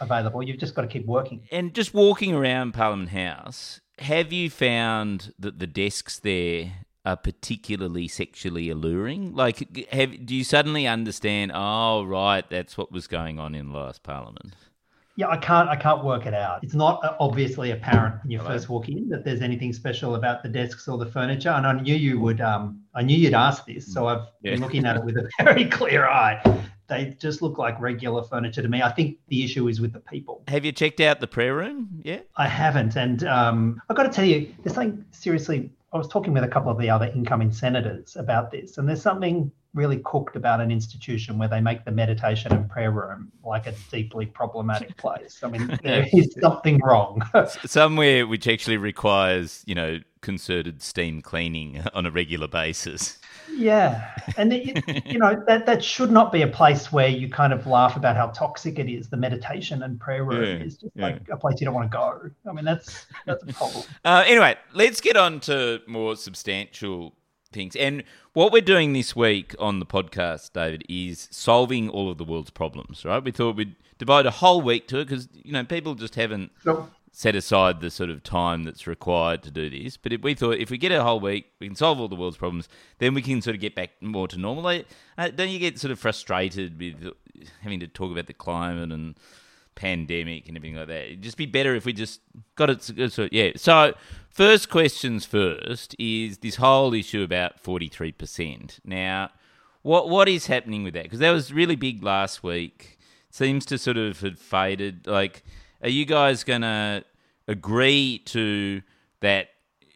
Available. 0.00 0.42
You've 0.42 0.58
just 0.58 0.74
got 0.74 0.82
to 0.82 0.88
keep 0.88 1.06
working. 1.06 1.42
And 1.50 1.74
just 1.74 1.94
walking 1.94 2.34
around 2.34 2.72
Parliament 2.72 3.10
House, 3.10 3.80
have 3.98 4.32
you 4.32 4.50
found 4.50 5.32
that 5.38 5.58
the 5.58 5.66
desks 5.66 6.18
there 6.18 6.72
are 7.04 7.16
particularly 7.16 8.08
sexually 8.08 8.70
alluring? 8.70 9.34
Like, 9.34 9.86
have 9.92 10.24
do 10.26 10.34
you 10.34 10.44
suddenly 10.44 10.86
understand? 10.86 11.52
Oh, 11.54 12.04
right, 12.04 12.48
that's 12.48 12.78
what 12.78 12.92
was 12.92 13.06
going 13.06 13.38
on 13.38 13.54
in 13.54 13.70
the 13.72 13.78
last 13.78 14.02
Parliament. 14.02 14.54
Yeah, 15.16 15.28
I 15.28 15.36
can't 15.36 15.68
I 15.68 15.76
can't 15.76 16.02
work 16.04 16.24
it 16.24 16.32
out. 16.32 16.64
It's 16.64 16.74
not 16.74 17.04
uh, 17.04 17.14
obviously 17.20 17.72
apparent 17.72 18.22
when 18.22 18.30
you 18.30 18.38
Hello? 18.38 18.50
first 18.50 18.70
walk 18.70 18.88
in 18.88 19.10
that 19.10 19.24
there's 19.24 19.42
anything 19.42 19.72
special 19.74 20.14
about 20.14 20.42
the 20.42 20.48
desks 20.48 20.88
or 20.88 20.96
the 20.96 21.04
furniture. 21.04 21.50
And 21.50 21.66
I 21.66 21.72
knew 21.74 21.94
you 21.94 22.18
would 22.20 22.40
um 22.40 22.80
I 22.94 23.02
knew 23.02 23.16
you'd 23.16 23.34
ask 23.34 23.66
this, 23.66 23.92
so 23.92 24.06
I've 24.06 24.26
Yeah. 24.40 24.52
been 24.52 24.60
looking 24.62 24.86
at 24.86 24.96
it 24.96 25.04
with 25.04 25.18
a 25.18 25.28
very 25.44 25.66
clear 25.66 26.06
eye. 26.06 26.40
They 26.92 27.16
just 27.18 27.40
look 27.40 27.56
like 27.56 27.80
regular 27.80 28.22
furniture 28.22 28.60
to 28.60 28.68
me. 28.68 28.82
I 28.82 28.92
think 28.92 29.16
the 29.28 29.42
issue 29.42 29.66
is 29.66 29.80
with 29.80 29.94
the 29.94 30.00
people. 30.00 30.42
Have 30.48 30.66
you 30.66 30.72
checked 30.72 31.00
out 31.00 31.20
the 31.20 31.26
prayer 31.26 31.54
room 31.54 31.88
yet? 32.04 32.28
I 32.36 32.46
haven't, 32.46 32.96
and 32.96 33.24
um, 33.24 33.80
I've 33.88 33.96
got 33.96 34.02
to 34.02 34.10
tell 34.10 34.26
you, 34.26 34.52
there's 34.62 34.74
something 34.74 35.02
seriously. 35.10 35.70
I 35.94 35.96
was 35.96 36.06
talking 36.06 36.34
with 36.34 36.44
a 36.44 36.48
couple 36.48 36.70
of 36.70 36.78
the 36.78 36.90
other 36.90 37.06
incoming 37.06 37.50
senators 37.50 38.16
about 38.16 38.50
this, 38.50 38.76
and 38.76 38.86
there's 38.86 39.00
something 39.00 39.50
really 39.74 40.00
cooked 40.04 40.36
about 40.36 40.60
an 40.60 40.70
institution 40.70 41.38
where 41.38 41.48
they 41.48 41.60
make 41.60 41.84
the 41.86 41.90
meditation 41.90 42.52
and 42.52 42.68
prayer 42.68 42.90
room 42.90 43.32
like 43.42 43.66
a 43.66 43.72
deeply 43.90 44.26
problematic 44.26 44.94
place. 44.98 45.40
I 45.42 45.48
mean, 45.48 45.78
there 45.82 46.06
is 46.12 46.36
something 46.40 46.78
wrong. 46.82 47.22
Somewhere 47.64 48.26
which 48.26 48.46
actually 48.46 48.76
requires, 48.76 49.62
you 49.66 49.74
know, 49.74 50.00
concerted 50.20 50.82
steam 50.82 51.22
cleaning 51.22 51.82
on 51.94 52.04
a 52.04 52.10
regular 52.10 52.48
basis. 52.48 53.18
Yeah, 53.50 54.14
and 54.36 54.52
it, 54.52 55.06
you 55.06 55.18
know 55.18 55.42
that 55.46 55.66
that 55.66 55.84
should 55.84 56.10
not 56.10 56.32
be 56.32 56.42
a 56.42 56.46
place 56.46 56.92
where 56.92 57.08
you 57.08 57.28
kind 57.28 57.52
of 57.52 57.66
laugh 57.66 57.96
about 57.96 58.16
how 58.16 58.28
toxic 58.28 58.78
it 58.78 58.88
is. 58.88 59.08
The 59.08 59.16
meditation 59.16 59.82
and 59.82 59.98
prayer 60.00 60.24
room 60.24 60.60
Yeah, 60.60 60.64
is 60.64 60.76
just 60.76 60.92
yeah. 60.94 61.04
like 61.04 61.28
a 61.30 61.36
place 61.36 61.60
you 61.60 61.64
don't 61.64 61.74
want 61.74 61.90
to 61.90 61.96
go. 61.96 62.30
I 62.48 62.52
mean, 62.52 62.64
that's 62.64 63.06
that's 63.26 63.42
a 63.42 63.46
problem. 63.52 63.84
Uh, 64.04 64.24
anyway, 64.26 64.56
let's 64.74 65.00
get 65.00 65.16
on 65.16 65.40
to 65.40 65.80
more 65.86 66.16
substantial 66.16 67.14
things. 67.52 67.76
And 67.76 68.02
what 68.32 68.52
we're 68.52 68.62
doing 68.62 68.92
this 68.92 69.14
week 69.14 69.54
on 69.58 69.78
the 69.78 69.86
podcast, 69.86 70.52
David, 70.52 70.84
is 70.88 71.28
solving 71.30 71.88
all 71.88 72.10
of 72.10 72.18
the 72.18 72.24
world's 72.24 72.50
problems, 72.50 73.04
right? 73.04 73.22
We 73.22 73.30
thought 73.30 73.56
we'd 73.56 73.76
devote 73.98 74.26
a 74.26 74.30
whole 74.30 74.60
week 74.62 74.88
to 74.88 74.98
it 74.98 75.04
because, 75.06 75.28
you 75.32 75.52
know, 75.52 75.64
people 75.64 75.94
just 75.94 76.14
haven't 76.16 76.50
set 77.14 77.36
aside 77.36 77.80
the 77.80 77.90
sort 77.90 78.08
of 78.08 78.22
time 78.22 78.64
that's 78.64 78.86
required 78.86 79.42
to 79.42 79.50
do 79.50 79.68
this. 79.68 79.98
But 79.98 80.14
if 80.14 80.22
we 80.22 80.34
thought 80.34 80.56
if 80.56 80.70
we 80.70 80.78
get 80.78 80.92
a 80.92 81.04
whole 81.04 81.20
week, 81.20 81.44
we 81.60 81.66
can 81.66 81.76
solve 81.76 82.00
all 82.00 82.08
the 82.08 82.16
world's 82.16 82.38
problems, 82.38 82.70
then 82.98 83.12
we 83.12 83.20
can 83.20 83.42
sort 83.42 83.54
of 83.54 83.60
get 83.60 83.74
back 83.74 83.90
more 84.00 84.26
to 84.28 84.38
normal. 84.38 84.66
Uh, 84.66 85.28
don't 85.28 85.50
you 85.50 85.58
get 85.58 85.78
sort 85.78 85.90
of 85.90 85.98
frustrated 85.98 86.80
with 86.80 87.12
having 87.60 87.80
to 87.80 87.86
talk 87.86 88.10
about 88.10 88.26
the 88.26 88.32
climate 88.32 88.90
and 88.90 89.14
pandemic 89.74 90.48
and 90.48 90.56
everything 90.56 90.78
like 90.78 90.88
that? 90.88 91.04
It'd 91.04 91.22
just 91.22 91.36
be 91.36 91.44
better 91.44 91.74
if 91.74 91.84
we 91.84 91.92
just 91.92 92.20
got 92.56 92.70
it. 92.70 93.12
So, 93.12 93.28
yeah. 93.30 93.50
So, 93.56 93.92
first 94.30 94.70
questions 94.70 95.26
first 95.26 95.94
is 95.98 96.38
this 96.38 96.56
whole 96.56 96.94
issue 96.94 97.22
about 97.22 97.60
forty 97.60 97.88
three 97.88 98.12
percent. 98.12 98.80
Now, 98.86 99.32
what 99.82 100.08
what 100.08 100.30
is 100.30 100.46
happening 100.46 100.82
with 100.82 100.94
that? 100.94 101.04
Because 101.04 101.18
that 101.18 101.32
was 101.32 101.52
really 101.52 101.76
big 101.76 102.02
last 102.02 102.42
week. 102.42 102.98
Seems 103.28 103.66
to 103.66 103.76
sort 103.76 103.98
of 103.98 104.20
have 104.20 104.38
faded. 104.38 105.06
Like, 105.06 105.42
are 105.82 105.88
you 105.88 106.04
guys 106.04 106.44
going 106.44 106.62
to 106.62 107.04
agree 107.48 108.22
to 108.26 108.82
that? 109.20 109.48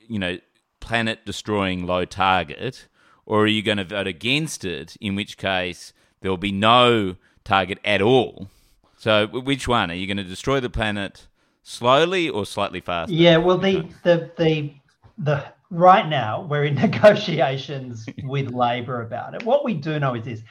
You 0.09 0.19
know, 0.19 0.39
planet 0.81 1.27
destroying 1.27 1.87
low 1.87 2.05
target, 2.05 2.87
or 3.25 3.43
are 3.43 3.49
you 3.49 3.63
going 3.63 3.79
to 3.79 3.85
vote 3.85 4.07
against 4.07 4.65
it? 4.65 4.97
In 5.01 5.17
which 5.17 5.37
case, 5.37 5.93
there 6.21 6.31
will 6.31 6.37
be 6.37 6.53
no 6.53 7.17
target 7.45 7.79
at 7.85 8.01
all. 8.01 8.49
So, 8.97 9.27
which 9.27 9.69
one 9.69 9.91
are 9.91 9.95
you 9.95 10.07
going 10.07 10.17
to 10.17 10.25
destroy 10.25 10.61
the 10.61 10.71
planet 10.71 11.27
slowly 11.63 12.29
or 12.29 12.47
slightly 12.47 12.81
faster? 12.81 13.15
Yeah, 13.15 13.37
well, 13.39 13.59
the 13.59 13.87
the 14.03 14.31
the 14.37 14.75
the 15.19 15.45
right 15.71 16.09
now 16.09 16.47
we're 16.49 16.65
in 16.65 16.75
negotiations 16.87 18.07
with 18.25 18.53
Labor 18.53 19.03
about 19.03 19.35
it. 19.35 19.45
What 19.45 19.65
we 19.65 19.75
do 19.75 19.99
know 19.99 20.15
is 20.15 20.25
this: 20.25 20.43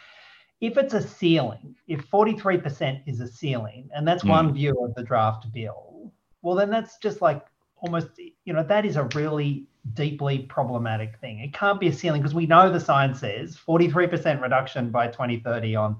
if 0.61 0.77
it's 0.77 0.93
a 0.93 1.01
ceiling, 1.01 1.75
if 1.87 2.05
forty 2.05 2.33
three 2.33 2.57
percent 2.57 2.99
is 3.05 3.19
a 3.19 3.27
ceiling, 3.27 3.89
and 3.95 4.07
that's 4.07 4.23
Mm. 4.23 4.29
one 4.29 4.53
view 4.53 4.83
of 4.83 4.95
the 4.95 5.03
draft 5.03 5.51
bill, 5.51 6.11
well, 6.41 6.55
then 6.55 6.69
that's 6.69 6.97
just 6.97 7.21
like 7.21 7.45
almost 7.77 8.07
you 8.45 8.53
know 8.53 8.63
that 8.63 8.85
is 8.85 8.95
a 8.95 9.03
really 9.15 9.67
deeply 9.93 10.39
problematic 10.39 11.17
thing. 11.19 11.39
It 11.39 11.53
can't 11.53 11.79
be 11.79 11.87
a 11.87 11.93
ceiling 11.93 12.21
because 12.21 12.33
we 12.33 12.45
know 12.45 12.71
the 12.71 12.79
science 12.79 13.19
says 13.19 13.55
forty 13.55 13.89
three 13.89 14.07
percent 14.07 14.41
reduction 14.41 14.89
by 14.91 15.07
twenty 15.07 15.39
thirty 15.39 15.75
on 15.75 15.97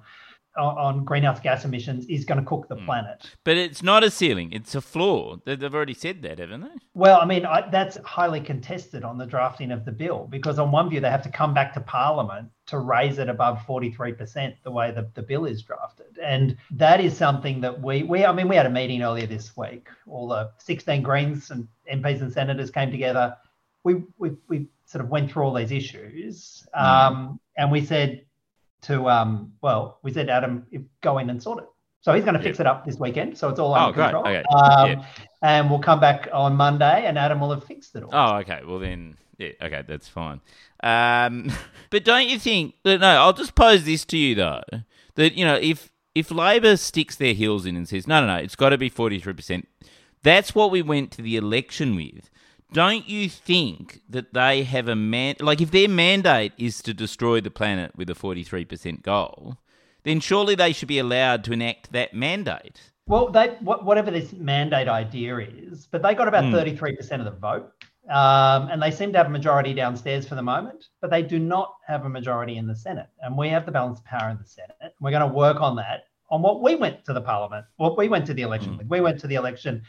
on 0.58 1.04
greenhouse 1.04 1.40
gas 1.40 1.66
emissions 1.66 2.06
is 2.06 2.24
going 2.26 2.40
to 2.40 2.46
cook 2.46 2.68
the 2.70 2.76
planet. 2.78 3.30
But 3.44 3.58
it's 3.58 3.84
not 3.84 4.04
a 4.04 4.10
ceiling; 4.12 4.52
it's 4.54 4.76
a 4.76 4.82
floor. 4.82 5.40
They- 5.46 5.56
They've 5.56 5.74
already 5.74 5.94
said 5.94 6.22
that, 6.22 6.40
haven't 6.40 6.62
they? 6.62 6.76
Well, 6.94 7.20
I 7.22 7.26
mean, 7.26 7.46
I, 7.46 7.70
that's 7.70 7.98
highly 8.06 8.40
contested 8.40 9.04
on 9.04 9.18
the 9.18 9.26
drafting 9.26 9.72
of 9.72 9.84
the 9.86 9.92
bill 9.92 10.28
because, 10.30 10.60
on 10.60 10.72
one 10.72 10.90
view, 10.90 11.00
they 11.00 11.10
have 11.10 11.24
to 11.24 11.30
come 11.30 11.54
back 11.54 11.74
to 11.74 11.82
Parliament 11.82 12.50
to 12.68 12.80
raise 12.80 13.20
it 13.20 13.30
above 13.30 13.60
43%, 13.68 14.56
the 14.64 14.72
way 14.72 14.92
the, 14.92 15.10
the 15.14 15.22
bill 15.22 15.46
is 15.46 15.62
drafted. 15.62 16.18
And 16.24 16.58
that 16.72 17.00
is 17.00 17.16
something 17.16 17.62
that 17.62 17.80
we, 17.82 18.04
we, 18.04 18.26
I 18.26 18.32
mean, 18.32 18.48
we 18.48 18.56
had 18.56 18.66
a 18.66 18.70
meeting 18.72 19.04
earlier 19.04 19.28
this 19.28 19.56
week. 19.56 19.88
All 20.08 20.28
the 20.28 20.50
16 20.60 21.04
Greens 21.04 21.52
and 21.52 21.68
MPs 21.92 22.22
and 22.22 22.34
senators 22.34 22.72
came 22.72 22.90
together. 22.92 23.36
We, 23.84 24.04
we, 24.18 24.32
we 24.48 24.68
sort 24.86 25.04
of 25.04 25.10
went 25.12 25.32
through 25.32 25.44
all 25.44 25.54
these 25.54 25.72
issues. 25.72 26.66
Um, 26.74 27.40
and 27.58 27.72
we 27.72 27.86
said 27.86 28.26
to, 28.84 29.10
um, 29.10 29.54
well, 29.62 30.00
we 30.04 30.12
said, 30.14 30.30
Adam, 30.30 30.66
go 31.02 31.18
in 31.18 31.30
and 31.30 31.42
sort 31.42 31.60
it. 31.64 31.70
So 32.02 32.14
he's 32.14 32.24
going 32.24 32.36
to 32.38 32.42
fix 32.44 32.60
it 32.60 32.68
up 32.68 32.86
this 32.86 32.98
weekend. 33.00 33.36
So 33.38 33.50
it's 33.50 33.60
all 33.60 33.74
Oh, 33.74 33.78
under 33.88 33.94
great. 33.94 34.12
control. 34.12 34.28
Okay. 34.28 34.44
Um, 34.44 34.90
Yeah. 34.92 35.06
And 35.42 35.70
we'll 35.70 35.80
come 35.80 36.00
back 36.00 36.28
on 36.32 36.56
Monday 36.56 37.06
and 37.06 37.18
Adam 37.18 37.40
will 37.40 37.52
have 37.52 37.64
fixed 37.64 37.96
it 37.96 38.04
all. 38.04 38.10
Oh, 38.14 38.38
okay. 38.38 38.62
Well, 38.66 38.78
then, 38.80 39.18
yeah, 39.38 39.50
okay, 39.62 39.84
that's 39.88 40.08
fine. 40.08 40.40
Um, 40.84 41.52
but 41.90 42.04
don't 42.06 42.28
you 42.30 42.38
think? 42.40 42.76
No, 42.86 42.98
I'll 43.02 43.34
just 43.34 43.56
pose 43.56 43.86
this 43.86 44.06
to 44.06 44.18
you 44.18 44.36
though. 44.36 44.62
That 45.16 45.34
you 45.34 45.46
know, 45.46 45.56
if 45.56 45.92
if 46.14 46.30
Labor 46.32 46.78
sticks 46.78 47.16
their 47.16 47.34
heels 47.34 47.66
in 47.66 47.76
and 47.76 47.88
says, 47.90 48.06
no, 48.08 48.22
no, 48.22 48.28
no, 48.28 48.36
it's 48.36 48.56
got 48.56 48.70
to 48.70 48.78
be 48.78 48.90
forty 48.90 49.20
three 49.20 49.34
percent. 49.34 49.68
That's 50.24 50.54
what 50.56 50.72
we 50.72 50.82
went 50.82 51.12
to 51.14 51.22
the 51.22 51.38
election 51.38 51.96
with. 51.96 52.30
Don't 52.76 53.08
you 53.08 53.30
think 53.30 54.02
that 54.10 54.34
they 54.34 54.64
have 54.64 54.88
a 54.90 54.96
man 54.96 55.36
like 55.40 55.62
if 55.62 55.72
their 55.72 55.88
mandate 55.88 56.52
is 56.58 56.82
to 56.82 56.94
destroy 56.94 57.40
the 57.40 57.50
planet 57.50 57.96
with 57.96 58.10
a 58.10 58.14
43% 58.14 59.02
goal 59.02 59.58
then 60.04 60.20
surely 60.20 60.56
they 60.56 60.74
should 60.74 60.90
be 60.90 61.00
allowed 61.00 61.44
to 61.46 61.54
enact 61.54 61.92
that 61.94 62.14
mandate 62.14 62.92
Well, 63.08 63.30
they 63.30 63.56
wha- 63.62 63.84
whatever 63.90 64.12
this 64.12 64.34
mandate 64.34 64.88
idea 64.90 65.38
is, 65.38 65.88
but 65.92 66.02
they 66.04 66.14
got 66.16 66.28
about 66.28 66.52
thirty-three 66.52 66.96
percent 66.96 67.22
of 67.22 67.28
the 67.32 67.40
vote, 67.40 67.72
um, 68.10 68.62
and 68.72 68.82
they 68.84 68.92
seem 68.92 69.12
to 69.14 69.18
have 69.20 69.28
a 69.28 69.36
majority 69.40 69.74
downstairs 69.74 70.28
for 70.28 70.36
the 70.36 70.42
moment. 70.54 70.80
But 71.02 71.10
they 71.12 71.22
do 71.34 71.38
not 71.40 71.70
have 71.88 72.06
a 72.06 72.10
majority 72.10 72.56
in 72.58 72.66
the 72.72 72.76
Senate, 72.76 73.10
and 73.22 73.38
we 73.38 73.48
have 73.56 73.64
the 73.68 73.72
balance 73.72 74.00
of 74.00 74.06
power 74.06 74.30
in 74.34 74.38
the 74.44 74.50
Senate. 74.58 74.94
We're 75.00 75.16
going 75.18 75.28
to 75.30 75.36
work 75.46 75.60
on 75.62 75.76
that 75.84 76.00
on 76.34 76.42
what 76.42 76.62
we 76.66 76.74
went 76.76 77.06
to 77.06 77.14
the 77.14 77.22
Parliament, 77.22 77.66
what 77.78 77.96
we 77.98 78.10
went 78.10 78.26
to 78.26 78.34
the 78.34 78.42
election 78.50 78.72
with. 78.78 78.88
We 78.96 79.02
went 79.02 79.20
to 79.22 79.28
the 79.28 79.36
election 79.36 79.84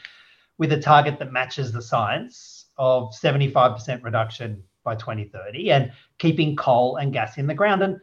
with 0.59 0.71
a 0.71 0.79
target 0.79 1.17
that 1.19 1.31
matches 1.31 1.71
the 1.71 1.81
science 1.81 2.56
of 2.77 3.13
seventy-five 3.15 3.73
percent 3.75 4.03
reduction 4.03 4.63
by 4.83 4.95
2030 4.95 5.71
and 5.71 5.91
keeping 6.17 6.55
coal 6.55 6.95
and 6.95 7.11
gas 7.11 7.37
in 7.37 7.45
the 7.45 7.53
ground. 7.53 7.83
And 7.83 7.99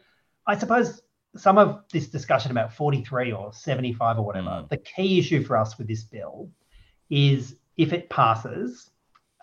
I 0.47 0.59
suppose 0.59 1.01
some 1.35 1.59
of 1.59 1.83
this 1.93 2.09
discussion 2.09 2.51
about 2.51 2.73
43 2.73 3.33
or 3.33 3.53
75 3.53 4.19
or 4.19 4.23
whatever, 4.23 4.49
mm. 4.49 4.69
the 4.69 4.77
key 4.77 5.19
issue 5.19 5.43
for 5.43 5.57
us 5.57 5.79
with 5.79 5.89
this 5.89 6.05
bill 6.05 6.51
is 7.11 7.57
if 7.77 7.93
it 7.93 8.09
passes 8.11 8.91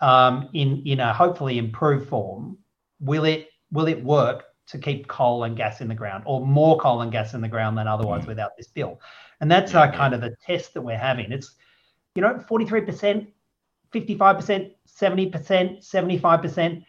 um, 0.00 0.48
in 0.52 0.82
in 0.86 1.00
a 1.00 1.12
hopefully 1.12 1.58
improved 1.58 2.08
form, 2.08 2.58
will 3.00 3.24
it 3.24 3.48
will 3.70 3.88
it 3.88 4.02
work 4.02 4.44
to 4.68 4.78
keep 4.78 5.08
coal 5.08 5.44
and 5.44 5.56
gas 5.56 5.80
in 5.80 5.88
the 5.88 5.94
ground 5.94 6.22
or 6.26 6.46
more 6.46 6.78
coal 6.78 7.02
and 7.02 7.12
gas 7.12 7.34
in 7.34 7.40
the 7.40 7.48
ground 7.48 7.76
than 7.76 7.88
otherwise 7.88 8.24
mm. 8.24 8.28
without 8.28 8.56
this 8.56 8.68
bill? 8.68 9.00
And 9.40 9.50
that's 9.50 9.74
our 9.74 9.92
kind 9.92 10.14
of 10.14 10.20
the 10.20 10.34
test 10.46 10.74
that 10.74 10.82
we're 10.82 10.96
having. 10.96 11.32
It's 11.32 11.54
you 12.14 12.22
know 12.22 12.34
43%, 12.48 13.26
55%, 13.92 14.72
70%, 14.88 15.78
75% 15.80 16.84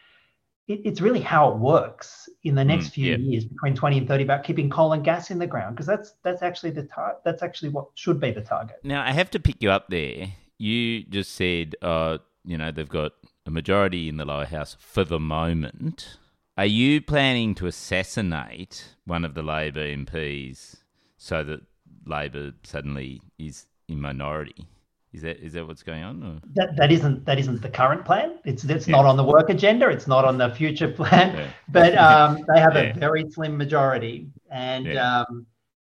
it, 0.68 0.82
it's 0.86 1.02
really 1.02 1.20
how 1.20 1.52
it 1.52 1.58
works 1.58 2.30
in 2.44 2.56
the 2.56 2.64
next 2.64 2.90
Mm, 2.90 2.92
few 2.94 3.12
yeah. 3.12 3.18
years 3.18 3.46
between 3.46 3.76
20 3.76 3.98
and 4.00 4.08
30 4.08 4.24
about 4.24 4.44
keeping 4.44 4.70
coal 4.70 4.94
and 4.94 5.04
gas 5.04 5.30
in 5.30 5.40
the 5.40 5.48
ground 5.48 5.76
because 5.76 5.88
that's 5.88 6.14
that's 6.24 6.42
actually 6.42 6.72
the 6.72 6.84
tar- 6.84 7.18
that's 7.26 7.44
actually 7.44 7.70
what 7.70 7.88
should 7.96 8.20
be 8.20 8.32
the 8.32 8.42
target 8.42 8.78
Now, 8.84 9.04
I 9.04 9.12
have 9.12 9.30
to 9.32 9.40
pick 9.40 9.62
you 9.62 9.72
up 9.72 9.90
there. 9.90 10.28
You 10.58 11.04
just 11.04 11.36
said, 11.36 11.76
uh, 11.82 12.20
you 12.46 12.58
know, 12.58 12.72
they've 12.72 12.88
got 12.88 13.12
a 13.46 13.52
majority 13.52 14.08
in 14.08 14.18
the 14.18 14.26
lower 14.26 14.46
house 14.46 14.78
for 14.80 15.04
the 15.04 15.20
moment. 15.20 16.18
Are 16.58 16.66
you 16.66 17.02
planning 17.02 17.56
to 17.56 17.68
assassinate 17.68 18.96
one 19.06 19.26
of 19.26 19.34
the 19.34 19.42
Labor 19.42 19.82
MPs 19.84 20.78
so 21.18 21.44
that 21.44 21.62
Labor 22.06 22.54
suddenly 22.64 23.22
is 23.38 23.66
in 23.90 24.00
minority? 24.00 24.68
Is 25.14 25.22
that 25.22 25.38
is 25.40 25.54
that 25.54 25.68
what's 25.68 25.84
going 25.84 26.04
on? 26.04 26.24
Or? 26.24 26.36
that 26.56 26.76
that 26.76 26.92
isn't 26.92 27.26
that 27.26 27.38
isn't 27.40 27.62
the 27.62 27.70
current 27.70 28.04
plan 28.04 28.40
it's 28.46 28.64
it's 28.64 28.88
not 28.88 29.06
on 29.06 29.16
the 29.16 29.24
work 29.24 29.50
agenda 29.50 29.88
it's 29.90 30.08
not 30.08 30.26
on 30.26 30.38
the 30.38 30.50
future 30.50 30.88
plan 31.00 31.36
Yeah. 31.36 31.48
but 31.70 31.96
um, 32.10 32.40
they 32.54 32.60
have 32.60 32.76
Yeah. 32.76 32.82
a 32.82 32.94
very 32.96 33.30
slim 33.30 33.56
majority 33.58 34.28
and 34.50 34.86
Yeah. 34.88 35.20
um, 35.22 35.46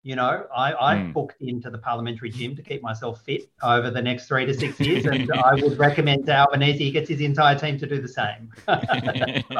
you 0.02 0.16
know 0.16 0.46
i 0.56 0.72
i 0.72 0.94
Mm. 0.96 1.12
booked 1.12 1.42
into 1.42 1.68
the 1.68 1.76
parliamentary 1.76 2.30
gym 2.30 2.56
to 2.56 2.62
keep 2.62 2.82
myself 2.82 3.20
fit 3.22 3.42
over 3.62 3.90
the 3.90 4.00
next 4.00 4.26
three 4.28 4.46
to 4.46 4.54
six 4.54 4.80
years 4.80 5.04
and 5.04 5.30
i 5.50 5.54
would 5.54 5.78
recommend 5.78 6.24
to 6.26 6.32
albanese 6.34 6.78
he 6.78 6.90
gets 6.90 7.08
his 7.10 7.20
entire 7.20 7.58
team 7.58 7.78
to 7.78 7.86
do 7.86 8.00
the 8.00 8.08
same 8.08 8.50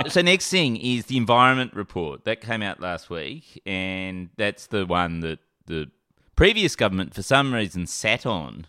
so 0.08 0.22
next 0.22 0.48
thing 0.48 0.76
is 0.78 1.06
the 1.06 1.18
environment 1.18 1.74
report 1.74 2.24
that 2.24 2.40
came 2.40 2.62
out 2.62 2.80
last 2.80 3.10
week, 3.10 3.60
and 3.66 4.30
that's 4.36 4.66
the 4.68 4.86
one 4.86 5.20
that 5.20 5.38
the 5.66 5.90
previous 6.36 6.74
government, 6.76 7.12
for 7.14 7.22
some 7.22 7.52
reason, 7.52 7.86
sat 7.86 8.24
on 8.24 8.66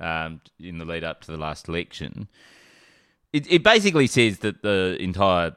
um, 0.00 0.40
in 0.58 0.78
the 0.78 0.84
lead 0.84 1.04
up 1.04 1.20
to 1.22 1.30
the 1.32 1.36
last 1.38 1.68
election. 1.68 2.28
It, 3.32 3.50
it 3.50 3.62
basically 3.62 4.06
says 4.06 4.38
that 4.40 4.62
the 4.62 4.96
entire 5.00 5.56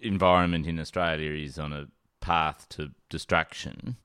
environment 0.00 0.66
in 0.66 0.78
Australia 0.78 1.30
is 1.30 1.58
on 1.58 1.72
a 1.72 1.86
path 2.20 2.68
to 2.70 2.90
destruction. 3.08 3.96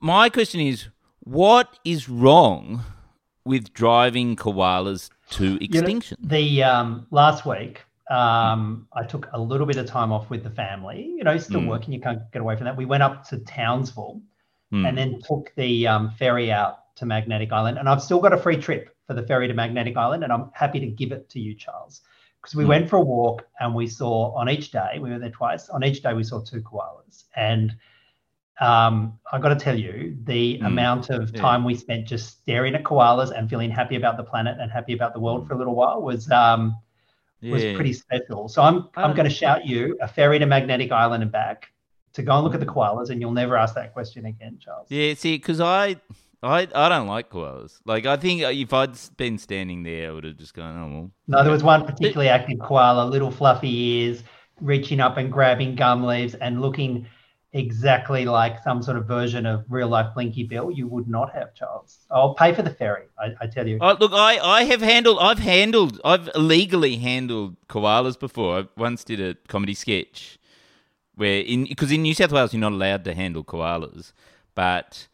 My 0.00 0.28
question 0.28 0.60
is, 0.60 0.88
what 1.20 1.78
is 1.84 2.08
wrong 2.08 2.82
with 3.44 3.72
driving 3.72 4.36
koalas 4.36 5.10
to 5.30 5.44
You 5.44 5.50
know, 5.50 5.58
extinction? 5.60 6.18
the 6.20 6.62
um, 6.62 7.06
last 7.10 7.46
week, 7.46 7.82
um, 8.10 8.86
I 8.92 9.04
took 9.04 9.28
a 9.32 9.40
little 9.40 9.66
bit 9.66 9.76
of 9.76 9.86
time 9.86 10.12
off 10.12 10.28
with 10.30 10.42
the 10.42 10.50
family. 10.50 11.12
You 11.16 11.24
know, 11.24 11.36
still 11.38 11.60
Mm. 11.60 11.68
working, 11.68 11.92
you 11.94 12.00
can't 12.00 12.20
get 12.32 12.40
away 12.40 12.56
from 12.56 12.64
that. 12.64 12.76
We 12.76 12.84
went 12.84 13.02
up 13.02 13.26
to 13.28 13.38
Townsville 13.38 14.20
Hmm. 14.70 14.84
and 14.84 14.98
then 14.98 15.20
took 15.26 15.50
the 15.56 15.86
um, 15.86 16.10
ferry 16.18 16.52
out 16.52 16.87
to 16.98 17.06
Magnetic 17.06 17.52
Island. 17.52 17.78
And 17.78 17.88
I've 17.88 18.02
still 18.02 18.20
got 18.20 18.32
a 18.32 18.36
free 18.36 18.56
trip 18.56 18.94
for 19.06 19.14
the 19.14 19.22
ferry 19.22 19.48
to 19.48 19.54
Magnetic 19.54 19.96
Island, 19.96 20.24
and 20.24 20.32
I'm 20.32 20.50
happy 20.54 20.80
to 20.80 20.86
give 20.86 21.12
it 21.12 21.28
to 21.30 21.40
you, 21.40 21.54
Charles, 21.54 22.02
because 22.40 22.54
we 22.54 22.64
Mm. 22.64 22.68
went 22.68 22.88
for 22.90 22.96
a 22.96 23.00
walk 23.00 23.46
and 23.60 23.74
we 23.74 23.86
saw 23.86 24.32
on 24.34 24.48
each 24.50 24.70
day, 24.70 24.98
we 25.00 25.10
were 25.10 25.18
there 25.18 25.30
twice. 25.30 25.68
On 25.70 25.82
each 25.84 26.02
day, 26.02 26.12
we 26.14 26.24
saw 26.24 26.40
two 26.40 26.60
koalas, 26.60 27.24
and 27.36 27.74
um, 28.60 29.18
I 29.32 29.38
got 29.38 29.50
to 29.50 29.56
tell 29.56 29.78
you, 29.78 30.16
the 30.24 30.58
Mm. 30.58 30.66
amount 30.66 31.10
of 31.10 31.32
Yeah. 31.32 31.40
time 31.40 31.62
we 31.64 31.76
spent 31.76 32.08
just 32.08 32.40
staring 32.40 32.74
at 32.74 32.82
koalas 32.82 33.30
and 33.30 33.48
feeling 33.48 33.70
happy 33.70 33.94
about 33.94 34.16
the 34.16 34.24
planet 34.24 34.58
and 34.60 34.68
happy 34.70 34.94
about 34.94 35.12
the 35.14 35.20
world 35.20 35.46
for 35.46 35.54
a 35.54 35.56
little 35.56 35.76
while 35.76 36.02
was 36.02 36.28
um, 36.32 36.76
was 37.52 37.64
pretty 37.76 37.92
special. 37.92 38.48
So 38.48 38.60
I'm 38.62 38.88
I'm 38.96 39.14
going 39.14 39.28
to 39.28 39.34
shout 39.34 39.64
you 39.64 39.96
a 40.02 40.08
ferry 40.08 40.40
to 40.40 40.46
Magnetic 40.46 40.90
Island 40.90 41.22
and 41.22 41.30
back 41.30 41.70
to 42.14 42.22
go 42.22 42.34
and 42.34 42.42
look 42.44 42.54
at 42.54 42.60
the 42.60 42.66
koalas, 42.66 43.10
and 43.10 43.20
you'll 43.20 43.30
never 43.30 43.56
ask 43.56 43.76
that 43.76 43.92
question 43.92 44.26
again, 44.26 44.58
Charles. 44.60 44.90
Yeah, 44.90 45.14
see, 45.14 45.36
because 45.36 45.60
I, 45.60 45.96
I, 46.42 46.68
I 46.74 46.88
don't 46.88 47.08
like 47.08 47.30
koalas. 47.30 47.80
Like, 47.84 48.06
I 48.06 48.16
think 48.16 48.42
uh, 48.42 48.48
if 48.48 48.72
I'd 48.72 48.96
been 49.16 49.38
standing 49.38 49.82
there, 49.82 50.10
I 50.10 50.12
would 50.12 50.24
have 50.24 50.36
just 50.36 50.54
gone, 50.54 50.78
oh 50.78 50.94
well. 50.94 51.10
No, 51.26 51.42
there 51.42 51.52
was 51.52 51.62
one 51.64 51.84
particularly 51.84 52.28
active 52.28 52.58
koala, 52.60 53.04
little 53.04 53.30
fluffy 53.30 53.74
ears, 53.74 54.22
reaching 54.60 55.00
up 55.00 55.16
and 55.16 55.32
grabbing 55.32 55.74
gum 55.74 56.04
leaves 56.04 56.34
and 56.34 56.60
looking 56.60 57.06
exactly 57.52 58.24
like 58.24 58.62
some 58.62 58.82
sort 58.82 58.96
of 58.96 59.06
version 59.06 59.46
of 59.46 59.64
real 59.68 59.88
life 59.88 60.14
Blinky 60.14 60.44
Bill. 60.44 60.70
You 60.70 60.86
would 60.86 61.08
not 61.08 61.32
have, 61.34 61.54
Charles. 61.54 61.98
I'll 62.10 62.34
pay 62.34 62.54
for 62.54 62.62
the 62.62 62.70
ferry, 62.70 63.06
I, 63.18 63.30
I 63.40 63.46
tell 63.46 63.66
you. 63.66 63.78
Oh, 63.80 63.96
look, 63.98 64.12
I, 64.12 64.38
I 64.38 64.64
have 64.64 64.80
handled, 64.80 65.18
I've 65.20 65.38
handled, 65.38 66.00
I've 66.04 66.28
illegally 66.34 66.96
handled 66.96 67.56
koalas 67.68 68.18
before. 68.18 68.58
I 68.58 68.68
once 68.76 69.02
did 69.02 69.20
a 69.20 69.34
comedy 69.48 69.74
sketch 69.74 70.38
where, 71.16 71.40
in 71.40 71.64
because 71.64 71.90
in 71.90 72.02
New 72.02 72.14
South 72.14 72.30
Wales 72.30 72.52
you're 72.52 72.60
not 72.60 72.72
allowed 72.72 73.04
to 73.04 73.14
handle 73.14 73.42
koalas, 73.42 74.12
but 74.54 75.08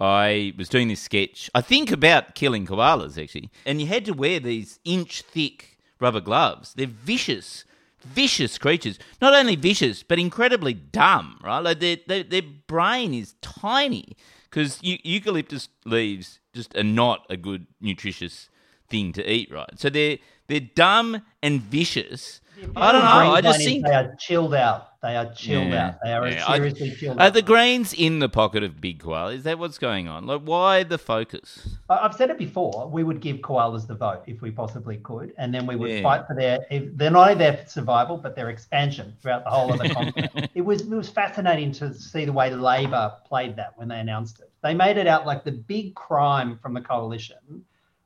I 0.00 0.54
was 0.56 0.68
doing 0.68 0.88
this 0.88 1.00
sketch, 1.00 1.50
I 1.54 1.60
think 1.60 1.90
about 1.90 2.34
killing 2.34 2.66
koalas 2.66 3.22
actually, 3.22 3.50
and 3.66 3.80
you 3.80 3.86
had 3.86 4.04
to 4.06 4.12
wear 4.12 4.40
these 4.40 4.80
inch 4.84 5.22
thick 5.22 5.78
rubber 5.98 6.20
gloves. 6.20 6.74
They're 6.74 6.86
vicious, 6.86 7.64
vicious 8.00 8.56
creatures. 8.58 8.98
Not 9.20 9.34
only 9.34 9.56
vicious, 9.56 10.02
but 10.02 10.18
incredibly 10.18 10.72
dumb, 10.74 11.38
right? 11.44 11.60
Like 11.60 11.80
their 11.80 11.98
their, 12.06 12.22
their 12.22 12.42
brain 12.42 13.12
is 13.12 13.34
tiny 13.42 14.16
because 14.44 14.78
eucalyptus 14.82 15.68
leaves 15.84 16.40
just 16.54 16.74
are 16.76 16.82
not 16.82 17.26
a 17.30 17.36
good 17.36 17.66
nutritious 17.80 18.48
thing 18.88 19.12
to 19.12 19.30
eat, 19.30 19.52
right? 19.52 19.78
So 19.78 19.90
they're 19.90 20.18
they're 20.48 20.60
dumb 20.60 21.22
and 21.42 21.60
vicious. 21.60 22.40
I 22.74 22.92
don't 22.92 23.04
know. 23.04 23.32
I 23.34 23.40
just 23.40 23.60
think 23.60 23.84
they 23.86 23.92
are 23.92 24.14
chilled 24.18 24.54
out. 24.54 24.89
They 25.02 25.16
are 25.16 25.32
chilled 25.32 25.68
Yeah, 25.68 25.86
out. 25.88 25.94
They 26.04 26.12
are 26.12 26.28
yeah. 26.28 26.44
I- 26.46 26.56
seriously 26.56 26.90
chilled 26.94 27.18
are 27.18 27.28
out. 27.28 27.32
the 27.34 27.40
greens 27.40 27.94
in 27.94 28.18
the 28.18 28.28
pocket 28.28 28.62
of 28.62 28.82
big 28.82 28.98
koala? 29.00 29.32
Is 29.32 29.44
that 29.44 29.58
what's 29.58 29.78
going 29.78 30.08
on? 30.08 30.26
Like, 30.26 30.42
why 30.42 30.82
the 30.82 30.98
focus? 30.98 31.76
I- 31.88 32.00
I've 32.04 32.14
said 32.14 32.28
it 32.28 32.36
before. 32.36 32.86
We 32.92 33.02
would 33.02 33.20
give 33.20 33.38
koalas 33.38 33.86
the 33.86 33.94
vote 33.94 34.22
if 34.26 34.42
we 34.42 34.50
possibly 34.50 34.98
could, 34.98 35.32
and 35.38 35.54
then 35.54 35.66
we 35.66 35.74
would 35.74 35.90
Yeah. 35.90 36.02
fight 36.02 36.26
for 36.26 36.34
their. 36.34 36.66
If 36.70 36.94
they're 36.98 37.10
not 37.10 37.30
only 37.30 37.38
their 37.38 37.64
survival, 37.66 38.18
but 38.18 38.36
their 38.36 38.50
expansion 38.50 39.14
throughout 39.22 39.44
the 39.44 39.50
whole 39.50 39.72
of 39.72 39.78
the 39.78 39.88
continent. 39.94 40.50
It 40.54 40.60
was 40.60 40.82
it 40.82 40.90
was 40.90 41.08
fascinating 41.08 41.72
to 41.72 41.94
see 41.94 42.26
the 42.26 42.32
way 42.34 42.54
Labor 42.54 43.14
played 43.26 43.56
that 43.56 43.72
when 43.78 43.88
they 43.88 44.00
announced 44.00 44.40
it. 44.40 44.50
They 44.62 44.74
made 44.74 44.98
it 44.98 45.06
out 45.06 45.24
like 45.24 45.44
the 45.44 45.52
big 45.52 45.94
crime 45.94 46.58
from 46.60 46.74
the 46.74 46.82
coalition 46.82 47.38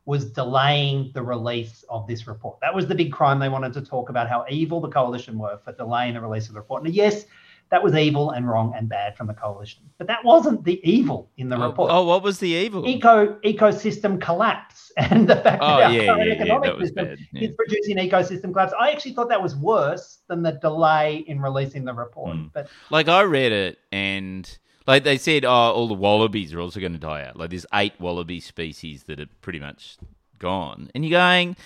was 0.07 0.27
delaying 0.27 1.11
the 1.15 1.23
release 1.23 1.85
of 1.89 2.07
this 2.07 2.27
report. 2.27 2.59
That 2.61 2.75
was 2.75 2.87
the 2.87 2.95
big 2.95 3.13
crime 3.13 3.39
they 3.39 3.49
wanted 3.49 3.73
to 3.75 3.81
talk 3.83 4.11
about 4.11 4.29
how 4.29 4.45
evil 4.51 4.81
the 4.81 4.89
coalition 4.89 5.39
were 5.39 5.59
for 5.65 5.73
delaying 5.73 6.15
the 6.15 6.21
release 6.21 6.47
of 6.49 6.55
the 6.55 6.61
report. 6.61 6.85
And 6.85 6.95
yes, 6.95 7.25
that 7.71 7.83
was 7.83 7.95
evil 7.95 8.31
and 8.33 8.47
wrong 8.47 8.75
and 8.77 8.89
bad 8.89 9.17
from 9.17 9.27
the 9.27 9.33
coalition, 9.35 9.83
but 9.97 10.07
that 10.07 10.23
wasn't 10.23 10.63
the 10.65 10.79
evil 10.89 11.31
in 11.39 11.49
the 11.49 11.57
Oh, 11.57 11.69
report 11.71 11.91
oh, 11.91 12.05
what 12.05 12.23
was 12.23 12.39
the 12.39 12.51
evil? 12.51 12.87
eco 12.87 13.35
ecosystem 13.41 14.21
collapse 14.21 14.93
and 14.99 15.27
the 15.27 15.37
fact 15.37 15.63
Oh, 15.63 15.79
that 15.79 15.85
our 15.85 15.93
yeah, 15.93 16.07
current 16.07 16.29
yeah, 16.29 16.35
yeah, 16.35 16.43
economic 16.43 16.79
that 16.79 16.85
system 16.87 17.17
yeah. 17.33 17.49
is 17.49 17.57
producing 17.57 17.97
ecosystem 17.97 18.53
collapse. 18.53 18.75
I 18.79 18.91
actually 18.91 19.15
thought 19.15 19.31
that 19.31 19.43
was 19.43 19.57
worse 19.57 20.19
than 20.29 20.43
the 20.43 20.53
delay 20.53 21.25
in 21.27 21.41
releasing 21.41 21.85
the 21.87 21.95
report. 21.95 22.37
Mm. 22.37 22.51
But 22.53 22.69
Like, 22.91 23.09
I 23.09 23.23
read 23.23 23.53
it 23.53 23.79
and. 23.91 24.47
Like 24.87 25.05
they 25.05 25.17
said, 25.17 25.45
oh, 25.45 25.51
all 25.51 25.89
the 25.89 25.95
wallabies 25.95 26.53
are 26.53 26.61
also 26.61 26.81
going 26.81 26.93
to 26.93 26.99
die 26.99 27.25
out. 27.25 27.37
Like 27.37 27.51
there's 27.51 27.67
eight 27.73 27.95
wallaby 27.99 28.41
species 28.41 29.05
that 29.05 29.19
are 29.19 29.29
pretty 29.41 29.61
much 29.61 29.97
gone, 30.39 30.91
and 30.95 31.05
you're 31.05 31.19
going, 31.19 31.57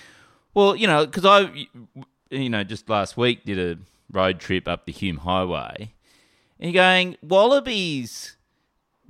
well, 0.53 0.75
you 0.75 0.87
know, 0.87 1.05
because 1.05 1.25
I, 1.25 1.67
you 2.29 2.49
know, 2.49 2.63
just 2.63 2.89
last 2.89 3.17
week 3.17 3.43
did 3.43 3.59
a 3.59 3.79
road 4.11 4.39
trip 4.39 4.67
up 4.67 4.85
the 4.85 4.91
Hume 4.91 5.17
Highway, 5.17 5.93
and 6.59 6.73
you're 6.73 6.81
going, 6.81 7.17
wallabies 7.21 8.37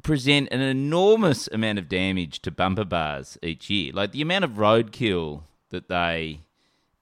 present 0.01 0.48
an 0.51 0.62
enormous 0.62 1.48
amount 1.51 1.78
of 1.78 1.89
damage 1.89 2.42
to 2.42 2.51
bumper 2.51 2.86
bars 2.86 3.38
each 3.44 3.70
year. 3.70 3.92
Like 3.94 4.12
the 4.12 4.22
amount 4.22 4.46
of 4.46 4.51
roadkill 4.51 5.44
that 5.70 5.89
they 5.89 6.39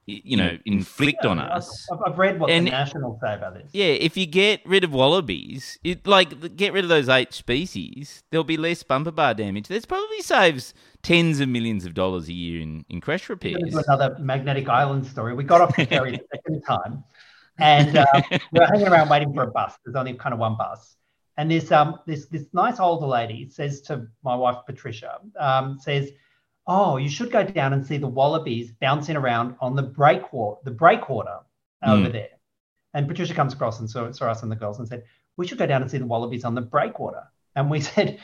you 0.08 0.38
know, 0.38 0.58
inflict 0.66 1.26
on 1.26 1.38
us. 1.38 1.86
I've, 1.92 2.14
I've 2.14 2.18
read 2.18 2.40
what 2.40 2.50
And- 2.50 2.66
the 2.66 2.72
Nationals 2.72 3.20
say 3.22 3.34
about 3.36 3.56
this. 3.56 3.70
Yeah, 3.74 3.88
if 3.88 4.16
you 4.16 4.26
get 4.26 4.62
rid 4.66 4.86
of 4.86 4.94
wallabies, 4.94 5.78
it 5.84 6.08
like 6.08 6.56
get 6.56 6.72
rid 6.72 6.86
of 6.86 6.90
those 6.90 7.10
eight 7.10 7.34
species, 7.34 8.24
there'll 8.32 8.46
be 8.46 8.56
less 8.56 8.84
bumper 8.84 9.12
bar 9.12 9.34
damage. 9.34 9.68
This 9.68 9.86
probably 9.86 10.22
saves 10.22 10.74
tens 11.04 11.42
of 11.42 11.50
millions 11.50 11.86
of 11.86 11.94
dollars 11.94 12.30
a 12.30 12.34
year 12.34 12.62
in, 12.62 12.86
in 12.90 13.02
crash 13.02 13.28
repairs. 13.30 13.62
another 13.76 14.16
magnetic 14.20 14.70
island 14.70 15.06
story. 15.06 15.34
We 15.36 15.44
got 15.44 15.60
off 15.60 15.76
the 15.76 15.86
ferry 15.86 16.12
the 16.12 16.24
second 16.34 16.62
time, 16.62 17.04
and 17.60 17.98
uh, 17.98 18.06
we 18.32 18.60
were 18.60 18.66
hanging 18.66 18.88
around 18.88 19.10
waiting 19.10 19.34
for 19.34 19.44
a 19.44 19.52
bus. 19.52 19.74
There's 19.86 19.96
only 19.98 20.14
kind 20.14 20.32
of 20.32 20.40
one 20.40 20.56
bus, 20.56 20.96
and 21.36 21.52
this 21.52 21.70
um 21.74 22.00
this 22.08 22.28
this 22.28 22.46
nice 22.54 22.80
older 22.80 23.08
lady 23.08 23.50
says 23.50 23.82
to 23.82 24.08
my 24.24 24.36
wife 24.36 24.58
Patricia, 24.66 25.20
um, 25.38 25.78
says, 25.82 26.12
"Oh, 26.68 26.98
you 26.98 27.10
should 27.10 27.32
go 27.32 27.44
down 27.44 27.74
and 27.74 27.86
see 27.86 27.98
the 27.98 28.08
wallabies 28.08 28.72
bouncing 28.72 29.16
around 29.16 29.56
on 29.60 29.76
the 29.76 29.84
breakwater, 29.84 30.60
the 30.64 30.72
breakwater 30.72 31.40
over 31.84 32.10
Mm. 32.10 32.12
there." 32.12 32.30
And 32.94 33.08
Patricia 33.08 33.34
comes 33.34 33.54
across 33.54 33.80
and 33.80 33.90
saw, 33.90 34.12
saw 34.12 34.30
us 34.30 34.44
and 34.44 34.52
the 34.52 34.56
girls 34.56 34.80
and 34.80 34.88
said, 34.88 35.04
"We 35.38 35.48
should 35.48 35.58
go 35.60 35.66
down 35.68 35.82
and 35.82 35.90
see 35.92 35.98
the 35.98 36.06
wallabies 36.06 36.44
on 36.46 36.56
the 36.56 36.62
breakwater." 36.62 37.24
And 37.56 37.70
we 37.70 37.82
said. 37.92 38.20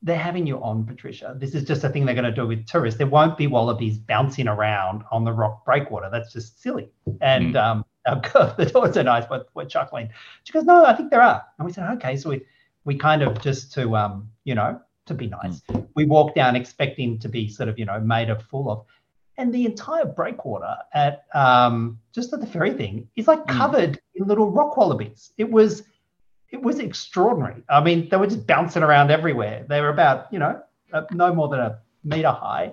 They're 0.00 0.16
having 0.16 0.46
you 0.46 0.62
on, 0.62 0.86
Patricia. 0.86 1.34
This 1.36 1.56
is 1.56 1.64
just 1.64 1.82
a 1.82 1.88
thing 1.88 2.06
they're 2.06 2.14
going 2.14 2.24
to 2.24 2.30
do 2.30 2.46
with 2.46 2.66
tourists. 2.68 2.98
There 2.98 3.08
won't 3.08 3.36
be 3.36 3.48
wallabies 3.48 3.98
bouncing 3.98 4.46
around 4.46 5.02
on 5.10 5.24
the 5.24 5.32
rock 5.32 5.64
breakwater. 5.64 6.08
That's 6.08 6.32
just 6.32 6.62
silly. 6.62 6.88
And 7.20 7.56
um, 7.56 7.84
our 8.06 8.20
girl, 8.20 8.54
the 8.56 8.66
daughters 8.66 8.96
are 8.96 9.02
nice, 9.02 9.26
but 9.26 9.48
we're 9.54 9.64
chuckling. 9.64 10.10
She 10.44 10.52
goes, 10.52 10.62
"No, 10.62 10.84
I 10.84 10.92
think 10.94 11.10
there 11.10 11.20
are." 11.20 11.44
And 11.58 11.66
we 11.66 11.72
said, 11.72 11.90
"Okay." 11.94 12.16
So 12.16 12.30
we 12.30 12.42
we 12.84 12.94
kind 12.94 13.22
of 13.22 13.40
just 13.40 13.72
to 13.72 13.96
um, 13.96 14.30
you 14.44 14.54
know, 14.54 14.80
to 15.08 15.14
be 15.14 15.26
nice, 15.26 15.62
we 15.94 16.04
walked 16.04 16.36
down 16.36 16.56
expecting 16.56 17.18
to 17.18 17.28
be 17.28 17.48
sort 17.48 17.68
of 17.68 17.78
you 17.78 17.84
know 17.84 18.00
made 18.00 18.30
a 18.30 18.38
fool 18.38 18.70
of, 18.70 18.84
and 19.36 19.52
the 19.52 19.66
entire 19.66 20.04
breakwater 20.04 20.76
at 20.94 21.24
um, 21.34 21.98
just 22.12 22.32
at 22.32 22.40
the 22.40 22.46
ferry 22.46 22.72
thing 22.72 23.08
is 23.16 23.26
like 23.26 23.46
covered 23.46 24.00
in 24.14 24.26
little 24.26 24.50
rock 24.50 24.76
wallabies. 24.76 25.32
It 25.36 25.50
was 25.50 25.82
it 26.50 26.62
was 26.62 26.78
extraordinary. 26.78 27.62
I 27.68 27.82
mean, 27.82 28.08
they 28.08 28.16
were 28.16 28.26
just 28.26 28.46
bouncing 28.46 28.82
around 28.82 29.10
everywhere. 29.10 29.64
They 29.68 29.80
were 29.80 29.90
about, 29.90 30.32
you 30.32 30.38
know, 30.38 30.62
uh, 30.92 31.02
no 31.12 31.34
more 31.34 31.48
than 31.48 31.60
a 31.60 31.78
meter 32.04 32.30
high. 32.30 32.72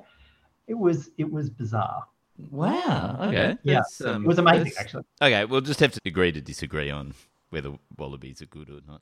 It 0.68 0.76
was 0.76 1.10
it 1.18 1.30
was 1.30 1.50
bizarre. 1.50 2.06
Wow. 2.52 3.18
Okay. 3.22 3.58
Yeah, 3.64 3.82
um, 4.06 4.26
it 4.26 4.28
was 4.28 4.40
amazing 4.40 4.74
actually. 4.78 5.04
Okay, 5.22 5.46
we'll 5.46 5.62
just 5.62 5.80
have 5.80 5.94
to 5.94 6.02
agree 6.06 6.32
to 6.32 6.42
disagree 6.42 6.90
on 6.90 7.14
whether 7.50 7.74
wallabies 7.98 8.42
are 8.42 8.48
good 8.48 8.70
or 8.70 8.80
not. 8.88 9.02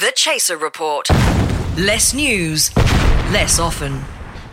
The 0.00 0.12
Chaser 0.14 0.56
Report. 0.56 1.08
Less 1.76 2.14
news, 2.14 2.74
less 3.32 3.58
often. 3.58 4.00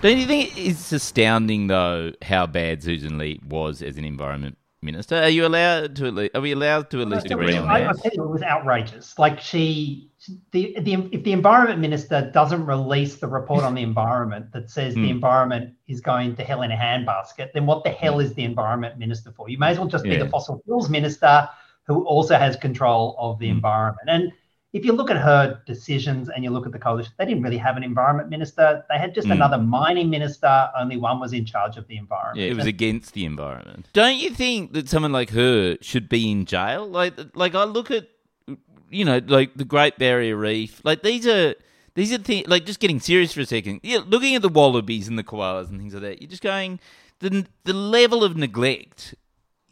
Don't 0.02 0.18
you 0.18 0.26
think 0.26 0.58
it's 0.58 0.92
astounding 0.92 1.68
though 1.68 2.14
how 2.24 2.48
bad 2.48 2.82
Susan 2.82 3.18
Lee 3.20 3.40
was 3.48 3.82
as 3.84 3.98
an 3.98 4.06
environment 4.06 4.58
minister? 4.82 5.16
Are 5.16 5.30
you 5.30 5.46
allowed 5.46 5.96
to? 5.98 6.08
at 6.08 6.14
lea- 6.16 6.30
Are 6.34 6.42
we 6.42 6.52
allowed 6.52 6.90
to 6.92 7.02
at 7.02 7.08
least 7.10 7.28
It 7.28 7.34
agree 7.34 7.48
was- 7.48 7.56
on 7.58 7.70
I, 7.70 7.90
I 7.90 7.94
tell 7.94 8.12
you, 8.14 8.24
it 8.24 8.30
was 8.30 8.42
outrageous. 8.42 9.20
Like 9.20 9.40
she, 9.40 10.10
the, 10.52 10.78
the 10.80 10.94
if 11.12 11.24
the 11.24 11.32
environment 11.34 11.80
minister 11.80 12.32
doesn't 12.34 12.66
release 12.66 13.18
the 13.18 13.28
report 13.28 13.64
on 13.64 13.76
the 13.76 13.84
environment 13.84 14.52
that 14.54 14.70
says 14.72 14.96
the 14.96 15.02
Hmm. 15.02 15.10
environment 15.10 15.74
is 15.88 16.02
going 16.02 16.36
to 16.38 16.44
hell 16.44 16.64
in 16.64 16.72
a 16.72 16.76
handbasket, 16.78 17.54
then 17.54 17.66
what 17.68 17.84
the 17.84 17.92
hell 17.92 18.20
is 18.20 18.34
the 18.34 18.44
environment 18.44 18.98
minister 18.98 19.32
for? 19.32 19.48
You 19.50 19.60
may 19.60 19.70
as 19.72 19.78
well 19.78 19.88
just 19.88 20.06
be 20.06 20.16
the 20.18 20.28
fossil 20.30 20.60
fuels 20.66 20.90
minister 20.90 21.48
who 21.86 22.04
also 22.06 22.36
has 22.36 22.56
control 22.56 23.16
of 23.20 23.38
the 23.38 23.48
Hmm. 23.50 23.58
environment. 23.58 24.10
And 24.10 24.32
if 24.76 24.84
you 24.84 24.92
look 24.92 25.10
at 25.10 25.16
her 25.16 25.62
decisions 25.66 26.28
and 26.28 26.44
you 26.44 26.50
look 26.50 26.66
at 26.66 26.74
the 26.74 26.78
coalition, 26.78 27.14
they 27.18 27.26
didn't 27.26 27.44
really 27.44 27.58
have 27.58 27.78
an 27.78 27.84
environment 27.84 28.28
minister. 28.30 28.84
They 28.90 28.98
had 28.98 29.16
just 29.16 29.28
Hmm. 29.28 29.32
another 29.40 29.58
mining 29.58 30.10
minister. 30.10 30.70
Only 30.78 30.98
one 30.98 31.22
was 31.22 31.32
in 31.32 31.46
charge 31.46 31.78
of 31.78 31.88
the 31.88 31.96
environment. 31.96 32.40
Yeah, 32.40 32.52
it 32.52 32.58
was 32.58 32.66
against 32.66 33.14
the 33.14 33.24
environment. 33.24 33.88
Don't 33.94 34.18
you 34.18 34.32
think 34.32 34.74
that 34.74 34.90
someone 34.90 35.14
like 35.14 35.30
her 35.30 35.78
should 35.80 36.10
be 36.10 36.30
in 36.30 36.46
jail? 36.46 36.86
Like, 36.86 37.14
like 37.36 37.56
I 37.56 37.64
look 37.64 37.90
at, 37.90 38.10
you 38.90 39.06
know, 39.06 39.22
like 39.26 39.56
the 39.56 39.64
Great 39.64 39.98
Barrier 39.98 40.36
Reef. 40.36 40.82
Like 40.84 41.04
these 41.04 41.26
are 41.26 41.56
these 41.94 42.12
are 42.12 42.18
things. 42.18 42.46
Like 42.50 42.66
just 42.66 42.82
getting 42.82 43.00
serious 43.00 43.32
for 43.32 43.40
a 43.40 43.46
second. 43.46 43.80
Yeah, 43.82 44.02
looking 44.06 44.36
at 44.36 44.42
the 44.42 44.50
wallabies 44.50 45.08
and 45.08 45.18
the 45.18 45.24
koalas 45.24 45.70
and 45.70 45.80
things 45.80 45.94
like 45.94 46.04
that. 46.04 46.22
You're 46.22 46.30
just 46.30 46.44
going 46.44 46.82
the 47.20 47.46
the 47.64 47.74
level 47.74 48.26
of 48.26 48.36
neglect 48.36 49.16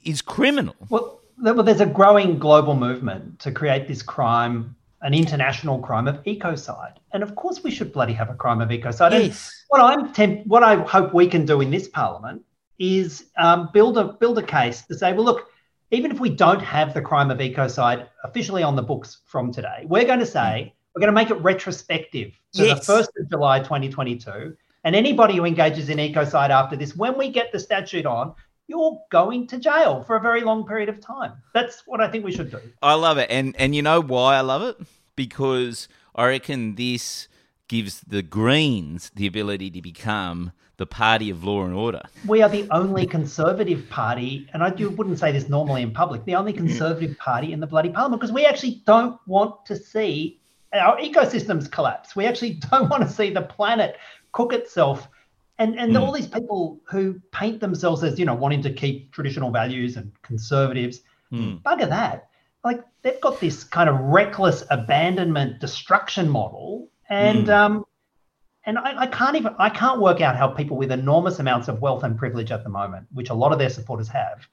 is 0.06 0.22
criminal. 0.22 0.76
Well, 0.90 1.20
well, 1.38 1.64
there's 1.64 1.82
a 1.82 1.86
growing 1.86 2.40
global 2.40 2.76
movement 2.76 3.40
to 3.40 3.52
create 3.52 3.88
this 3.90 4.02
crime, 4.02 4.76
an 5.04 5.14
international 5.14 5.80
crime 5.80 6.08
of 6.08 6.24
ecocide, 6.24 6.96
and 7.14 7.22
of 7.24 7.36
course 7.36 7.64
we 7.64 7.70
should 7.72 7.92
bloody 7.94 8.14
have 8.14 8.30
a 8.30 8.34
crime 8.34 8.62
of 8.62 8.70
ecocide. 8.70 9.12
And 9.14 9.26
Yes. 9.26 9.52
What 9.70 9.82
I'm 9.82 10.14
temp- 10.14 10.46
what 10.48 10.64
I 10.64 10.76
hope 10.76 11.14
we 11.14 11.28
can 11.28 11.46
do 11.46 11.62
in 11.62 11.70
this 11.72 11.88
parliament 11.88 12.42
is 12.80 13.26
um, 13.38 13.70
build 13.74 13.98
a 13.98 14.06
build 14.14 14.38
a 14.38 14.44
case 14.44 14.84
to 14.88 14.96
say, 14.96 15.14
well, 15.14 15.26
look, 15.26 15.50
even 15.92 16.12
if 16.12 16.20
we 16.20 16.30
don't 16.30 16.62
have 16.62 16.94
the 16.94 17.02
crime 17.02 17.30
of 17.32 17.38
ecocide 17.40 18.08
officially 18.24 18.64
on 18.64 18.76
the 18.76 18.82
books 18.82 19.20
from 19.26 19.52
today, 19.52 19.86
we're 19.88 20.06
going 20.06 20.20
to 20.20 20.26
say 20.26 20.74
we're 20.96 21.00
going 21.02 21.08
to 21.16 21.20
make 21.22 21.32
it 21.32 21.42
retrospective 21.42 22.32
to 22.54 22.66
Yes. 22.66 22.80
the 22.80 22.86
first 22.86 23.10
of 23.20 23.30
July 23.30 23.60
2022. 23.60 24.56
And 24.86 24.96
anybody 24.96 25.36
who 25.38 25.46
engages 25.46 25.90
in 25.90 25.98
ecocide 25.98 26.50
after 26.50 26.76
this, 26.76 26.96
when 26.96 27.18
we 27.18 27.30
get 27.30 27.52
the 27.52 27.60
statute 27.60 28.06
on, 28.06 28.36
you're 28.68 29.02
going 29.12 29.48
to 29.48 29.58
jail 29.58 30.04
for 30.04 30.16
a 30.16 30.22
very 30.22 30.42
long 30.42 30.66
period 30.66 30.90
of 30.90 31.00
time. 31.00 31.34
That's 31.54 31.84
what 31.86 32.02
I 32.02 32.10
think 32.10 32.24
we 32.24 32.32
should 32.32 32.52
do. 32.52 32.60
I 32.82 32.94
love 32.94 33.18
it, 33.18 33.30
and 33.30 33.56
and 33.58 33.76
you 33.76 33.82
know 33.82 34.02
why 34.02 34.36
I 34.36 34.42
love 34.42 34.62
it 34.64 34.78
because 35.16 35.88
I 36.16 36.28
reckon 36.28 36.76
this 36.76 37.28
gives 37.68 38.02
the 38.02 38.22
Greens 38.22 39.12
the 39.16 39.28
ability 39.28 39.72
to 39.72 39.82
become 39.82 40.52
the 40.78 40.86
party 40.86 41.30
of 41.30 41.44
law 41.44 41.64
and 41.64 41.74
order. 41.74 42.02
We 42.28 42.42
are 42.42 42.50
the 42.50 42.68
only 42.72 43.06
conservative 43.06 43.90
party, 43.90 44.50
and 44.54 44.64
I 44.64 44.70
do, 44.70 44.90
wouldn't 44.90 45.20
say 45.20 45.32
this 45.32 45.48
normally 45.48 45.84
in 45.84 45.92
public, 45.92 46.26
the 46.26 46.36
only 46.36 46.54
conservative 46.54 47.18
party 47.18 47.54
in 47.54 47.60
the 47.60 47.68
bloody 47.68 47.90
parliament 47.90 48.22
because 48.22 48.34
we 48.34 48.46
actually 48.46 48.82
don't 48.86 49.20
want 49.28 49.66
to 49.68 49.76
see 49.76 50.40
our 50.74 50.98
ecosystems 50.98 51.72
collapse. 51.72 52.16
We 52.16 52.26
actually 52.26 52.54
don't 52.72 52.90
want 52.90 53.04
to 53.04 53.10
see 53.10 53.30
the 53.30 53.44
planet 53.44 53.98
cook 54.32 54.54
itself. 54.54 55.08
And, 55.60 55.78
and 55.78 55.92
hmm. 55.92 55.98
all 55.98 56.12
these 56.12 56.28
people 56.28 56.82
who 56.86 57.22
paint 57.32 57.60
themselves 57.60 58.04
as, 58.04 58.18
you 58.18 58.26
know, 58.26 58.34
wanting 58.34 58.62
to 58.64 58.74
keep 58.74 59.12
traditional 59.12 59.52
values 59.52 59.98
and 59.98 60.12
conservatives, 60.24 61.02
hmm. 61.30 61.58
bugger 61.66 61.88
that. 61.90 62.30
Like 62.64 62.84
they've 63.02 63.22
got 63.22 63.40
this 63.40 63.64
kind 63.64 63.90
of 63.90 64.00
reckless 64.00 64.64
abandonment 64.72 65.60
destruction 65.60 66.30
model. 66.30 66.90
And 67.10 67.46
hmm. 67.46 67.52
um, 67.52 67.86
and 68.66 68.78
I, 68.78 69.02
I 69.02 69.08
can't 69.08 69.36
even 69.36 69.56
I 69.60 69.70
can't 69.70 70.00
work 70.00 70.22
out 70.22 70.36
how 70.36 70.48
people 70.48 70.78
with 70.78 70.92
enormous 70.92 71.40
amounts 71.40 71.68
of 71.68 71.82
wealth 71.82 72.04
and 72.04 72.18
privilege 72.18 72.52
at 72.52 72.64
the 72.64 72.70
moment, 72.70 73.08
which 73.14 73.30
a 73.30 73.34
lot 73.34 73.52
of 73.52 73.60
their 73.60 73.70
supporters 73.70 74.08
have, 74.10 74.48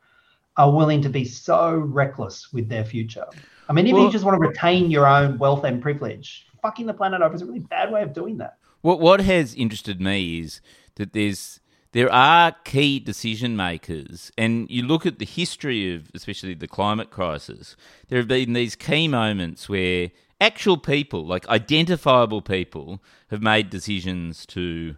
are 0.57 0.71
willing 0.71 1.01
to 1.03 1.09
be 1.09 1.25
so 1.25 1.77
reckless 1.77 2.53
with 2.53 2.69
their 2.69 2.85
future. 2.85 3.25
I 3.69 3.73
mean, 3.73 3.87
if 3.87 3.95
Well- 3.95 4.05
you 4.05 4.13
just 4.13 4.25
want 4.25 4.41
to 4.41 4.47
retain 4.47 4.91
your 4.91 5.07
own 5.07 5.39
wealth 5.39 5.65
and 5.65 5.81
privilege, 5.81 6.47
fucking 6.61 6.87
the 6.87 6.95
planet 6.95 7.23
over 7.23 7.35
is 7.35 7.43
a 7.43 7.47
really 7.47 7.61
bad 7.61 7.93
way 7.93 8.03
of 8.03 8.13
doing 8.13 8.39
that. 8.39 8.57
What 8.83 9.01
what 9.01 9.21
has 9.21 9.55
interested 9.55 10.01
me 10.01 10.41
is 10.41 10.61
that 11.01 11.15
there's 11.15 11.61
there 11.93 12.13
are 12.13 12.55
key 12.65 13.01
decision 13.01 13.57
makers, 13.57 14.31
and 14.39 14.71
you 14.71 14.85
look 14.85 15.05
at 15.07 15.19
the 15.19 15.25
history 15.25 15.93
of 15.93 16.11
especially 16.15 16.55
the 16.55 16.69
climate 16.69 17.11
crisis. 17.11 17.75
There 18.09 18.19
have 18.19 18.29
been 18.29 18.53
these 18.53 18.77
key 18.77 19.09
moments 19.09 19.69
where 19.69 20.11
actual 20.41 20.77
people, 20.77 21.27
like 21.27 21.49
identifiable 21.49 22.43
people, 22.43 23.03
have 23.31 23.43
made 23.43 23.71
decisions 23.71 24.47
to 24.47 24.97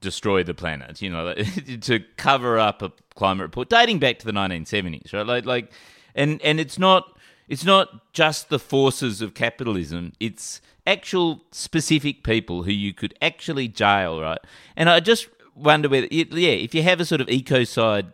destroy 0.00 0.42
the 0.42 0.54
planet. 0.54 1.00
You 1.00 1.10
know, 1.10 1.34
to 1.82 2.00
cover 2.16 2.58
up 2.58 2.82
a 2.82 2.90
climate 3.14 3.44
report 3.44 3.68
dating 3.68 4.00
back 4.00 4.18
to 4.18 4.26
the 4.26 4.32
1970s, 4.32 5.12
right? 5.12 5.26
Like, 5.26 5.44
like, 5.44 5.72
and 6.16 6.42
and 6.42 6.58
it's 6.58 6.78
not 6.78 7.16
it's 7.50 7.64
not 7.64 8.12
just 8.12 8.48
the 8.48 8.60
forces 8.60 9.20
of 9.20 9.34
capitalism. 9.34 10.12
It's 10.20 10.60
actual 10.86 11.44
specific 11.50 12.22
people 12.22 12.62
who 12.62 12.70
you 12.70 12.94
could 12.94 13.12
actually 13.20 13.66
jail, 13.66 14.20
right? 14.20 14.38
And 14.76 14.88
I 14.88 15.00
just 15.00 15.28
wonder 15.56 15.88
whether, 15.88 16.06
yeah, 16.10 16.52
if 16.52 16.74
you 16.76 16.82
have 16.84 17.00
a 17.00 17.04
sort 17.04 17.20
of 17.20 17.26
ecocide 17.26 18.12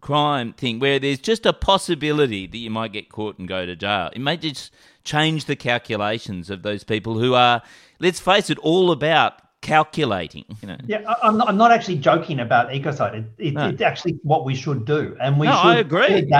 crime 0.00 0.54
thing 0.54 0.78
where 0.78 0.98
there's 0.98 1.18
just 1.18 1.44
a 1.44 1.52
possibility 1.52 2.46
that 2.46 2.56
you 2.56 2.70
might 2.70 2.90
get 2.90 3.10
caught 3.10 3.38
and 3.38 3.46
go 3.46 3.66
to 3.66 3.76
jail. 3.76 4.10
It 4.14 4.20
may 4.20 4.38
just 4.38 4.72
change 5.04 5.44
the 5.44 5.56
calculations 5.56 6.48
of 6.48 6.62
those 6.62 6.82
people 6.82 7.18
who 7.18 7.34
are, 7.34 7.60
let's 7.98 8.18
face 8.18 8.48
it, 8.48 8.58
all 8.60 8.92
about 8.92 9.34
calculating. 9.60 10.46
You 10.62 10.68
know. 10.68 10.76
Yeah, 10.86 11.14
I'm 11.22 11.36
not, 11.36 11.48
I'm 11.50 11.58
not 11.58 11.70
actually 11.70 11.98
joking 11.98 12.40
about 12.40 12.70
ecocide. 12.70 13.14
It, 13.14 13.24
it, 13.48 13.54
No. 13.54 13.68
It's 13.68 13.82
actually 13.82 14.18
what 14.22 14.46
we 14.46 14.54
should 14.54 14.86
do, 14.86 15.16
and 15.20 15.38
we 15.38 15.48
No, 15.48 15.52
should 15.52 15.66
I 15.66 15.76
agree. 15.76 16.32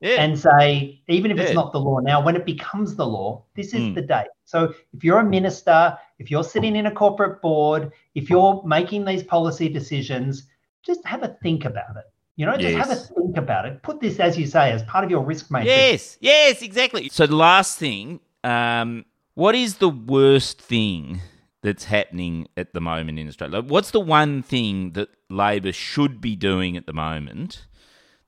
Put 0.00 0.06
a 0.06 0.10
date 0.10 0.14
in 0.14 0.18
Yeah. 0.18 0.24
and 0.24 0.38
say, 0.38 1.02
even 1.08 1.30
if 1.30 1.38
it's 1.38 1.54
not 1.54 1.72
the 1.72 1.80
law 1.80 1.98
now, 1.98 2.22
when 2.24 2.36
it 2.36 2.44
becomes 2.44 2.96
the 2.96 3.06
law, 3.06 3.44
this 3.54 3.74
is 3.74 3.82
Mm. 3.82 3.94
the 3.94 4.02
date. 4.02 4.28
So 4.44 4.74
if 4.92 5.04
you're 5.04 5.18
a 5.20 5.24
minister, 5.24 5.96
if 6.18 6.30
you're 6.30 6.44
sitting 6.44 6.76
in 6.76 6.86
a 6.86 6.90
corporate 6.90 7.40
board, 7.40 7.92
if 8.14 8.30
you're 8.30 8.62
making 8.64 9.04
these 9.04 9.22
policy 9.22 9.68
decisions, 9.68 10.48
just 10.82 11.04
have 11.06 11.22
a 11.22 11.28
think 11.42 11.64
about 11.64 11.96
it. 11.96 12.04
You 12.36 12.46
know, 12.46 12.56
just 12.56 12.76
have 12.76 12.90
a 12.90 12.96
think 12.96 13.36
about 13.36 13.66
it. 13.66 13.82
Put 13.82 14.00
this, 14.00 14.18
as 14.18 14.38
you 14.38 14.46
say, 14.46 14.72
as 14.72 14.82
part 14.84 15.04
of 15.04 15.10
your 15.10 15.22
risk 15.22 15.50
matrix. 15.50 15.68
Yes, 15.68 16.18
yes, 16.20 16.62
exactly. 16.62 17.08
So 17.10 17.26
the 17.26 17.36
last 17.36 17.78
thing, 17.78 18.20
um, 18.44 19.04
what 19.34 19.54
is 19.54 19.76
the 19.76 19.90
worst 19.90 20.60
thing 20.60 21.20
that's 21.62 21.84
happening 21.84 22.48
at 22.56 22.72
the 22.72 22.80
moment 22.80 23.18
in 23.18 23.28
Australia? 23.28 23.58
Like, 23.58 23.70
What's 23.70 23.90
the 23.90 24.00
one 24.00 24.42
thing 24.42 24.92
that 24.92 25.10
Labor 25.28 25.72
should 25.72 26.20
be 26.22 26.34
doing 26.34 26.76
at 26.78 26.86
the 26.86 26.94
moment 26.94 27.66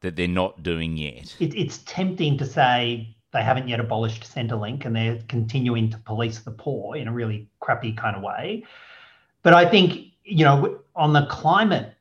that 0.03 0.17
they're 0.17 0.29
not 0.29 0.63
doing 0.63 0.97
yet? 0.97 1.35
it, 1.41 1.55
it's 1.55 1.79
tempting 1.79 2.37
to 2.39 2.47
say 2.47 3.17
they 3.33 3.43
haven't 3.43 3.69
yet 3.69 3.81
abolished 3.81 4.25
Centrelink 4.25 4.85
and 4.85 4.95
they're 4.95 5.19
continuing 5.29 5.91
to 5.91 5.99
police 5.99 6.41
the 6.41 6.51
poor 6.51 6.97
in 6.97 7.09
a 7.09 7.13
really 7.13 7.49
crappy 7.61 7.93
kind 7.93 8.15
of 8.15 8.23
way. 8.23 8.65
But 9.43 9.55
I 9.55 9.69
think, 9.69 10.13
you 10.25 10.45
know, 10.45 10.81
on 10.95 11.13
the 11.13 11.27
climate 11.27 11.95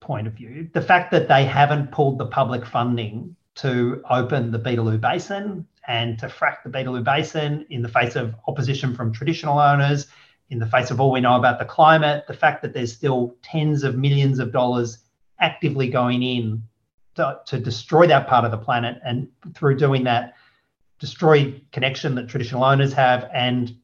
point 0.00 0.26
of 0.26 0.34
view, 0.34 0.68
the 0.72 0.82
fact 0.82 1.10
that 1.12 1.28
they 1.28 1.44
haven't 1.44 1.92
pulled 1.92 2.18
the 2.18 2.26
public 2.26 2.66
funding 2.66 3.36
to 3.56 4.02
open 4.10 4.50
the 4.50 4.58
Beetaloo 4.58 5.00
Basin 5.00 5.66
and 5.86 6.18
to 6.18 6.26
frack 6.26 6.62
the 6.64 6.68
Beetaloo 6.68 7.04
Basin 7.04 7.64
in 7.70 7.80
the 7.80 7.88
face 7.88 8.16
of 8.16 8.34
opposition 8.48 8.94
from 8.94 9.12
traditional 9.12 9.58
owners, 9.58 10.08
in 10.50 10.58
the 10.58 10.66
face 10.66 10.90
of 10.90 11.00
all 11.00 11.10
we 11.10 11.20
know 11.20 11.36
about 11.36 11.58
the 11.58 11.64
climate, 11.64 12.24
the 12.26 12.34
fact 12.34 12.62
that 12.62 12.74
there's 12.74 12.92
still 12.92 13.36
tens 13.42 13.82
of 13.84 13.96
millions 13.96 14.38
of 14.38 14.52
dollars 14.52 14.98
actively 15.40 15.88
going 15.88 16.22
in 16.22 16.62
to, 17.16 17.40
to 17.46 17.58
destroy 17.58 18.06
that 18.06 18.28
part 18.28 18.44
of 18.44 18.50
the 18.50 18.58
planet 18.58 18.98
and 19.04 19.28
through 19.54 19.76
doing 19.76 20.04
that 20.04 20.34
destroy 20.98 21.60
connection 21.72 22.14
that 22.14 22.28
traditional 22.28 22.64
owners 22.64 22.92
have 22.92 23.28
and 23.34 23.76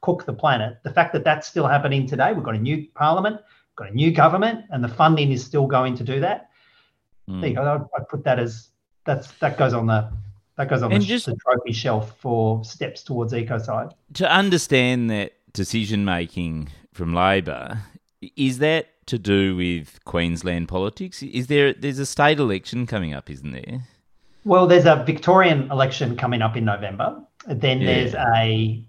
cook 0.00 0.26
the 0.26 0.32
planet. 0.32 0.78
The 0.84 0.92
fact 0.92 1.12
that 1.12 1.24
that's 1.24 1.46
still 1.48 1.66
happening 1.66 2.06
today 2.06 2.32
we've 2.32 2.44
got 2.44 2.54
a 2.54 2.58
new 2.58 2.86
parliament 2.94 3.40
got 3.76 3.90
a 3.90 3.94
new 3.94 4.12
government 4.12 4.64
and 4.70 4.84
the 4.84 4.88
funding 4.88 5.32
is 5.32 5.44
still 5.44 5.66
going 5.66 5.96
to 5.96 6.04
do 6.04 6.20
that. 6.20 6.50
Hmm. 7.28 7.40
there 7.40 7.50
you 7.50 7.56
go. 7.56 7.88
I'd 7.96 8.08
put 8.08 8.24
that 8.24 8.38
as 8.38 8.68
that's 9.04 9.30
that 9.38 9.56
goes 9.56 9.72
on 9.72 9.86
the 9.86 10.10
that 10.56 10.68
goes 10.68 10.82
on 10.82 10.90
the, 10.90 10.98
just- 10.98 11.26
the 11.26 11.36
trophy 11.36 11.72
shelf 11.72 12.18
for 12.18 12.64
steps 12.64 13.02
towards 13.02 13.32
ecocide. 13.32 13.92
To 14.14 14.30
understand 14.30 15.10
that 15.10 15.32
decision 15.52 16.04
making 16.04 16.68
from 16.92 17.14
Labor, 17.14 17.78
is 18.36 18.58
that 18.58 18.88
to 19.06 19.18
do 19.18 19.56
with 19.56 20.02
Queensland 20.04 20.68
politics? 20.68 21.22
Is 21.22 21.46
there 21.48 21.72
there's 21.72 21.98
a 21.98 22.06
state 22.06 22.38
election 22.38 22.86
coming 22.86 23.12
up, 23.14 23.30
isn't 23.30 23.50
there? 23.52 23.82
Well, 24.44 24.66
there's 24.66 24.86
a 24.86 25.02
Victorian 25.04 25.70
election 25.70 26.16
coming 26.16 26.42
up 26.42 26.56
in 26.56 26.64
November. 26.64 27.20
Then 27.46 27.80
Yeah. 27.80 27.86
there's 27.86 28.14
a 28.14 28.84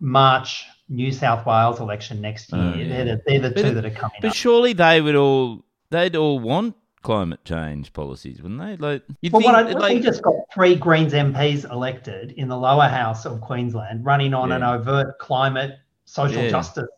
March 0.00 0.64
New 0.88 1.12
South 1.12 1.46
Wales 1.46 1.78
election 1.78 2.20
next 2.20 2.50
oh, 2.52 2.56
year. 2.74 2.74
Oh, 2.74 2.78
yeah. 2.78 2.86
They're 2.88 3.04
the, 3.04 3.22
they're 3.26 3.40
the 3.40 3.50
But 3.50 3.62
two 3.62 3.74
that 3.74 3.84
are 3.84 3.90
coming 3.90 4.18
But 4.20 4.30
up. 4.30 4.34
surely 4.34 4.72
they 4.72 5.00
would 5.00 5.14
all 5.14 5.64
they'd 5.90 6.16
all 6.16 6.38
want 6.40 6.74
climate 7.02 7.44
change 7.44 7.92
policies, 7.92 8.42
wouldn't 8.42 8.60
they? 8.60 8.76
Like 8.76 9.02
you 9.22 9.30
Well, 9.32 9.40
think 9.42 9.52
what 9.52 9.66
I, 9.66 9.72
like, 9.72 9.94
we 9.94 10.00
just 10.00 10.22
got 10.22 10.34
three 10.52 10.74
Greens 10.76 11.12
MPs 11.12 11.70
elected 11.70 12.32
in 12.32 12.48
the 12.48 12.56
lower 12.58 12.88
house 12.88 13.24
of 13.24 13.40
Queensland, 13.40 14.04
running 14.04 14.34
on 14.34 14.52
an 14.52 14.62
overt 14.62 15.18
climate 15.18 15.78
social 16.04 16.42
Yeah. 16.42 16.50
justice 16.50 16.88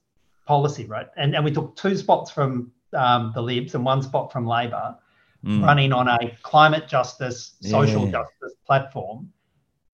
policy, 0.47 0.87
right? 0.87 1.07
And 1.17 1.35
and 1.35 1.45
we 1.45 1.51
took 1.51 1.77
two 1.77 1.97
spots 1.97 2.31
from 2.31 2.73
um, 2.95 3.33
the 3.35 3.43
Libs 3.43 3.75
and 3.75 3.85
one 3.85 4.03
spot 4.03 4.33
from 4.33 4.47
Labor, 4.47 4.97
mm, 5.45 5.63
running 5.63 5.93
on 5.93 6.09
a 6.09 6.37
climate 6.43 6.87
justice, 6.89 7.55
social 7.61 8.05
Yeah. 8.07 8.13
justice 8.13 8.55
platform. 8.67 9.33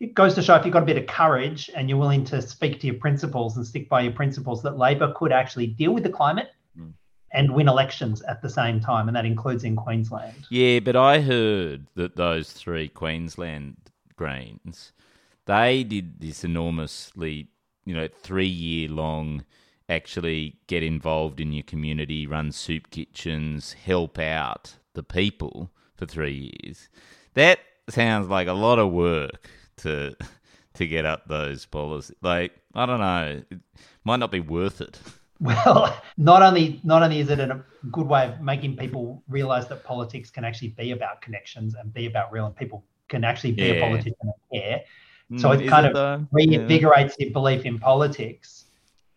It 0.00 0.14
goes 0.14 0.34
to 0.34 0.42
show 0.42 0.54
if 0.54 0.64
you've 0.64 0.72
got 0.72 0.84
a 0.84 0.86
bit 0.86 0.96
of 0.96 1.06
courage 1.06 1.70
and 1.74 1.88
you're 1.88 1.98
willing 1.98 2.24
to 2.26 2.40
speak 2.40 2.80
to 2.80 2.86
your 2.86 2.96
principles 2.96 3.56
and 3.56 3.66
stick 3.66 3.88
by 3.88 4.00
your 4.02 4.12
principles, 4.12 4.62
that 4.62 4.78
Labor 4.78 5.12
could 5.16 5.32
actually 5.32 5.66
deal 5.66 5.92
with 5.92 6.04
the 6.04 6.10
climate 6.10 6.50
Mm. 6.78 6.92
and 7.32 7.52
win 7.54 7.68
elections 7.68 8.22
at 8.22 8.40
the 8.42 8.48
same 8.48 8.80
time, 8.80 9.08
and 9.08 9.16
that 9.16 9.26
includes 9.26 9.64
in 9.64 9.74
Queensland. 9.74 10.46
Yeah, 10.50 10.78
but 10.80 10.94
I 10.94 11.20
heard 11.20 11.86
that 11.94 12.14
those 12.16 12.52
three 12.52 12.88
Queensland 12.88 13.76
Greens, 14.16 14.92
they 15.46 15.82
did 15.82 16.20
this 16.20 16.44
enormously, 16.44 17.48
you 17.84 17.94
know, 17.94 18.06
three 18.22 18.46
year 18.46 18.88
long 18.88 19.44
actually 19.88 20.58
get 20.66 20.82
involved 20.82 21.40
in 21.40 21.52
your 21.52 21.62
community, 21.64 22.26
run 22.26 22.52
soup 22.52 22.90
kitchens, 22.90 23.72
help 23.74 24.18
out 24.18 24.76
the 24.94 25.02
people 25.02 25.70
for 25.96 26.06
three 26.06 26.52
years. 26.62 26.88
That 27.34 27.60
sounds 27.88 28.28
like 28.28 28.48
a 28.48 28.52
lot 28.52 28.78
of 28.78 28.92
work 28.92 29.48
to 29.78 30.16
to 30.74 30.86
get 30.86 31.04
up 31.04 31.26
those 31.28 31.66
policies. 31.66 32.16
Like, 32.22 32.52
I 32.74 32.86
don't 32.86 33.00
know. 33.00 33.42
It 33.50 33.60
might 34.04 34.18
not 34.20 34.30
be 34.30 34.40
worth 34.40 34.80
it. 34.80 35.00
Well, 35.40 36.02
not 36.16 36.42
only 36.42 36.80
not 36.82 37.02
only 37.02 37.20
is 37.20 37.30
it 37.30 37.38
a 37.38 37.64
good 37.92 38.06
way 38.08 38.26
of 38.28 38.40
making 38.40 38.76
people 38.76 39.22
realize 39.28 39.68
that 39.68 39.84
politics 39.84 40.30
can 40.30 40.44
actually 40.44 40.70
be 40.70 40.90
about 40.90 41.22
connections 41.22 41.74
and 41.74 41.92
be 41.92 42.06
about 42.06 42.32
real, 42.32 42.46
and 42.46 42.56
people 42.56 42.84
can 43.08 43.22
actually 43.24 43.52
be 43.52 43.70
a 43.70 43.74
politician 43.76 44.16
and 44.22 44.32
care. 44.52 44.80
So 45.36 45.52
Mm, 45.52 45.60
it 45.60 45.60
is 45.60 45.66
kind 45.66 45.86
of 45.86 45.92
though? 45.92 46.26
reinvigorates 46.34 47.14
your 47.18 47.30
belief 47.32 47.64
in 47.64 47.78
politics. 47.78 48.66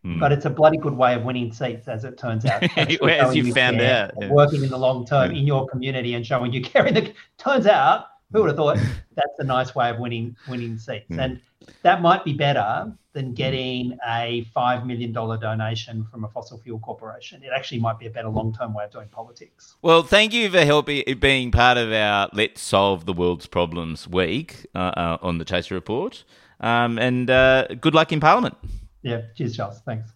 Mm. 0.05 0.19
But 0.19 0.31
it's 0.31 0.45
a 0.45 0.49
bloody 0.49 0.77
good 0.77 0.95
way 0.95 1.13
of 1.13 1.23
winning 1.23 1.53
seats, 1.53 1.87
as 1.87 2.03
it 2.03 2.17
turns 2.17 2.45
out. 2.45 2.63
As 2.77 2.97
showing 2.97 3.35
you 3.35 3.53
found 3.53 3.77
care, 3.77 4.05
out, 4.05 4.13
yeah. 4.19 4.29
working 4.29 4.63
in 4.63 4.69
the 4.69 4.77
long 4.77 5.05
term 5.05 5.31
in 5.31 5.45
your 5.45 5.67
community 5.67 6.15
and 6.15 6.25
showing 6.25 6.51
you 6.51 6.61
care. 6.71 6.85
In 6.87 6.95
the 6.95 7.13
turns 7.37 7.67
out, 7.67 8.05
who 8.31 8.41
would 8.41 8.47
have 8.47 8.57
thought 8.57 8.77
that's 9.15 9.39
a 9.39 9.43
nice 9.43 9.75
way 9.75 9.89
of 9.89 9.99
winning 9.99 10.35
winning 10.47 10.77
seats? 10.77 11.09
Mm. 11.11 11.23
And 11.23 11.41
that 11.83 12.01
might 12.01 12.25
be 12.25 12.33
better 12.33 12.91
than 13.13 13.33
getting 13.33 13.97
a 14.07 14.43
five 14.53 14.87
million 14.87 15.11
dollar 15.11 15.37
donation 15.37 16.05
from 16.09 16.23
a 16.23 16.29
fossil 16.29 16.57
fuel 16.57 16.79
corporation. 16.79 17.43
It 17.43 17.51
actually 17.55 17.79
might 17.79 17.99
be 17.99 18.07
a 18.07 18.09
better 18.09 18.29
long 18.29 18.53
term 18.53 18.73
way 18.73 18.85
of 18.85 18.91
doing 18.91 19.09
politics. 19.09 19.75
Well, 19.83 20.01
thank 20.01 20.33
you 20.33 20.49
for 20.49 20.65
helping 20.65 21.03
being 21.19 21.51
part 21.51 21.77
of 21.77 21.91
our 21.91 22.29
Let's 22.33 22.61
Solve 22.61 23.05
the 23.05 23.13
World's 23.13 23.45
Problems 23.45 24.07
week 24.07 24.65
uh, 24.73 24.79
uh, 24.79 25.17
on 25.21 25.37
the 25.37 25.45
Chaser 25.45 25.75
Report. 25.75 26.23
Um, 26.59 26.97
and 26.97 27.29
uh, 27.29 27.67
good 27.79 27.93
luck 27.93 28.11
in 28.11 28.19
Parliament. 28.19 28.55
Yeah, 29.03 29.21
cheers, 29.35 29.55
Charles. 29.55 29.81
Thanks. 29.85 30.09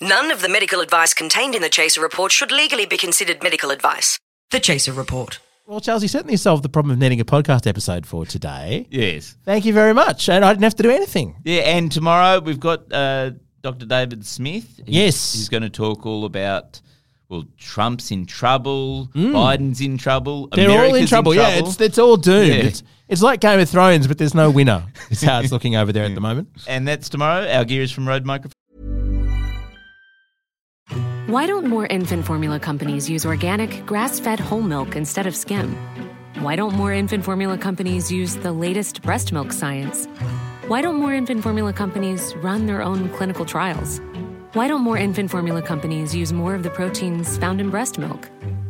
None 0.00 0.30
of 0.30 0.40
the 0.40 0.48
medical 0.48 0.80
advice 0.80 1.12
contained 1.12 1.54
in 1.54 1.62
the 1.62 1.68
Chaser 1.68 2.00
report 2.00 2.32
should 2.32 2.50
legally 2.50 2.86
be 2.86 2.96
considered 2.96 3.42
medical 3.42 3.70
advice. 3.70 4.18
The 4.50 4.60
Chaser 4.60 4.92
report. 4.92 5.38
Well, 5.66 5.80
Charles, 5.80 6.02
you 6.02 6.08
certainly 6.08 6.36
solved 6.36 6.64
the 6.64 6.68
problem 6.68 6.92
of 6.92 6.98
needing 6.98 7.20
a 7.20 7.24
podcast 7.24 7.66
episode 7.66 8.06
for 8.06 8.24
today. 8.26 8.86
Yes. 8.90 9.36
Thank 9.44 9.64
you 9.66 9.72
very 9.72 9.92
much. 9.94 10.28
And 10.28 10.44
I 10.44 10.52
didn't 10.52 10.64
have 10.64 10.74
to 10.76 10.82
do 10.82 10.90
anything. 10.90 11.36
Yeah, 11.44 11.60
and 11.60 11.92
tomorrow 11.92 12.40
we've 12.40 12.58
got 12.58 12.92
uh, 12.92 13.32
Dr. 13.60 13.86
David 13.86 14.24
Smith. 14.26 14.76
He's- 14.78 14.88
Yes. 14.88 15.32
He's 15.34 15.48
going 15.48 15.62
to 15.62 15.70
talk 15.70 16.06
all 16.06 16.24
about, 16.24 16.80
well, 17.28 17.44
Trump's 17.58 18.10
in 18.10 18.26
trouble, 18.26 19.10
Biden's 19.14 19.80
in 19.80 19.96
trouble, 19.98 20.48
Mm. 20.48 20.56
They're 20.56 20.70
all 20.70 20.76
in 20.76 20.80
America's 20.86 21.10
trouble. 21.10 21.34
Yeah, 21.34 21.58
it's, 21.58 21.80
it's 21.80 21.98
all 21.98 22.16
doomed. 22.16 22.48
Yeah. 22.48 22.54
It's, 22.54 22.82
it's 23.10 23.20
like 23.22 23.40
Game 23.40 23.60
of 23.60 23.68
Thrones, 23.68 24.06
but 24.06 24.16
there's 24.16 24.34
no 24.34 24.50
winner. 24.50 24.86
It's 25.10 25.22
how 25.22 25.40
it's 25.40 25.52
looking 25.56 25.76
over 25.76 25.92
there 25.92 26.04
at 26.04 26.14
the 26.14 26.20
moment. 26.20 26.48
and 26.66 26.88
that's 26.88 27.08
tomorrow. 27.08 27.46
Our 27.46 27.64
gear 27.66 27.82
is 27.82 27.92
from 27.92 28.08
Rode 28.08 28.24
Microphone. 28.24 28.54
Why 31.26 31.46
don't 31.46 31.66
more 31.66 31.86
infant 31.86 32.24
formula 32.24 32.58
companies 32.58 33.08
use 33.08 33.24
organic, 33.26 33.84
grass 33.86 34.18
fed 34.18 34.40
whole 34.40 34.62
milk 34.62 34.96
instead 34.96 35.26
of 35.26 35.36
skim? 35.36 35.76
Why 36.40 36.56
don't 36.56 36.74
more 36.74 36.92
infant 36.92 37.24
formula 37.24 37.58
companies 37.58 38.10
use 38.10 38.36
the 38.36 38.52
latest 38.52 39.02
breast 39.02 39.32
milk 39.32 39.52
science? 39.52 40.06
Why 40.66 40.80
don't 40.82 40.96
more 40.96 41.12
infant 41.14 41.42
formula 41.42 41.72
companies 41.72 42.34
run 42.36 42.66
their 42.66 42.82
own 42.82 43.08
clinical 43.10 43.44
trials? 43.44 44.00
Why 44.54 44.66
don't 44.66 44.80
more 44.80 44.96
infant 44.96 45.30
formula 45.30 45.62
companies 45.62 46.14
use 46.14 46.32
more 46.32 46.54
of 46.54 46.62
the 46.64 46.70
proteins 46.70 47.38
found 47.38 47.60
in 47.60 47.70
breast 47.70 47.98
milk? 47.98 48.28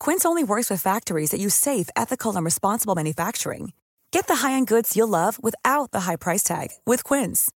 Quince 0.00 0.24
only 0.24 0.42
works 0.42 0.68
with 0.68 0.82
factories 0.82 1.30
that 1.30 1.40
use 1.40 1.54
safe, 1.54 1.88
ethical, 1.94 2.34
and 2.34 2.44
responsible 2.44 2.96
manufacturing. 2.96 3.72
Get 4.10 4.26
the 4.26 4.36
high-end 4.36 4.66
goods 4.66 4.96
you'll 4.96 5.08
love 5.08 5.42
without 5.42 5.90
the 5.92 6.00
high 6.00 6.16
price 6.16 6.42
tag 6.42 6.70
with 6.84 7.04
Quince. 7.04 7.50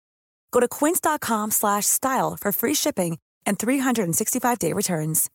Go 0.50 0.60
to 0.60 0.68
quince.com 0.68 1.50
slash 1.50 1.86
style 1.86 2.36
for 2.36 2.52
free 2.52 2.74
shipping 2.74 3.18
and 3.46 3.58
365-day 3.58 4.72
returns. 4.72 5.30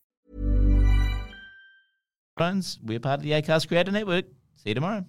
Friends, 2.36 2.80
we're 2.84 3.00
part 3.00 3.20
of 3.20 3.24
the 3.24 3.32
Acast 3.32 3.68
Creator 3.68 3.92
Network. 3.92 4.26
See 4.56 4.70
you 4.70 4.76
tomorrow. 4.76 5.06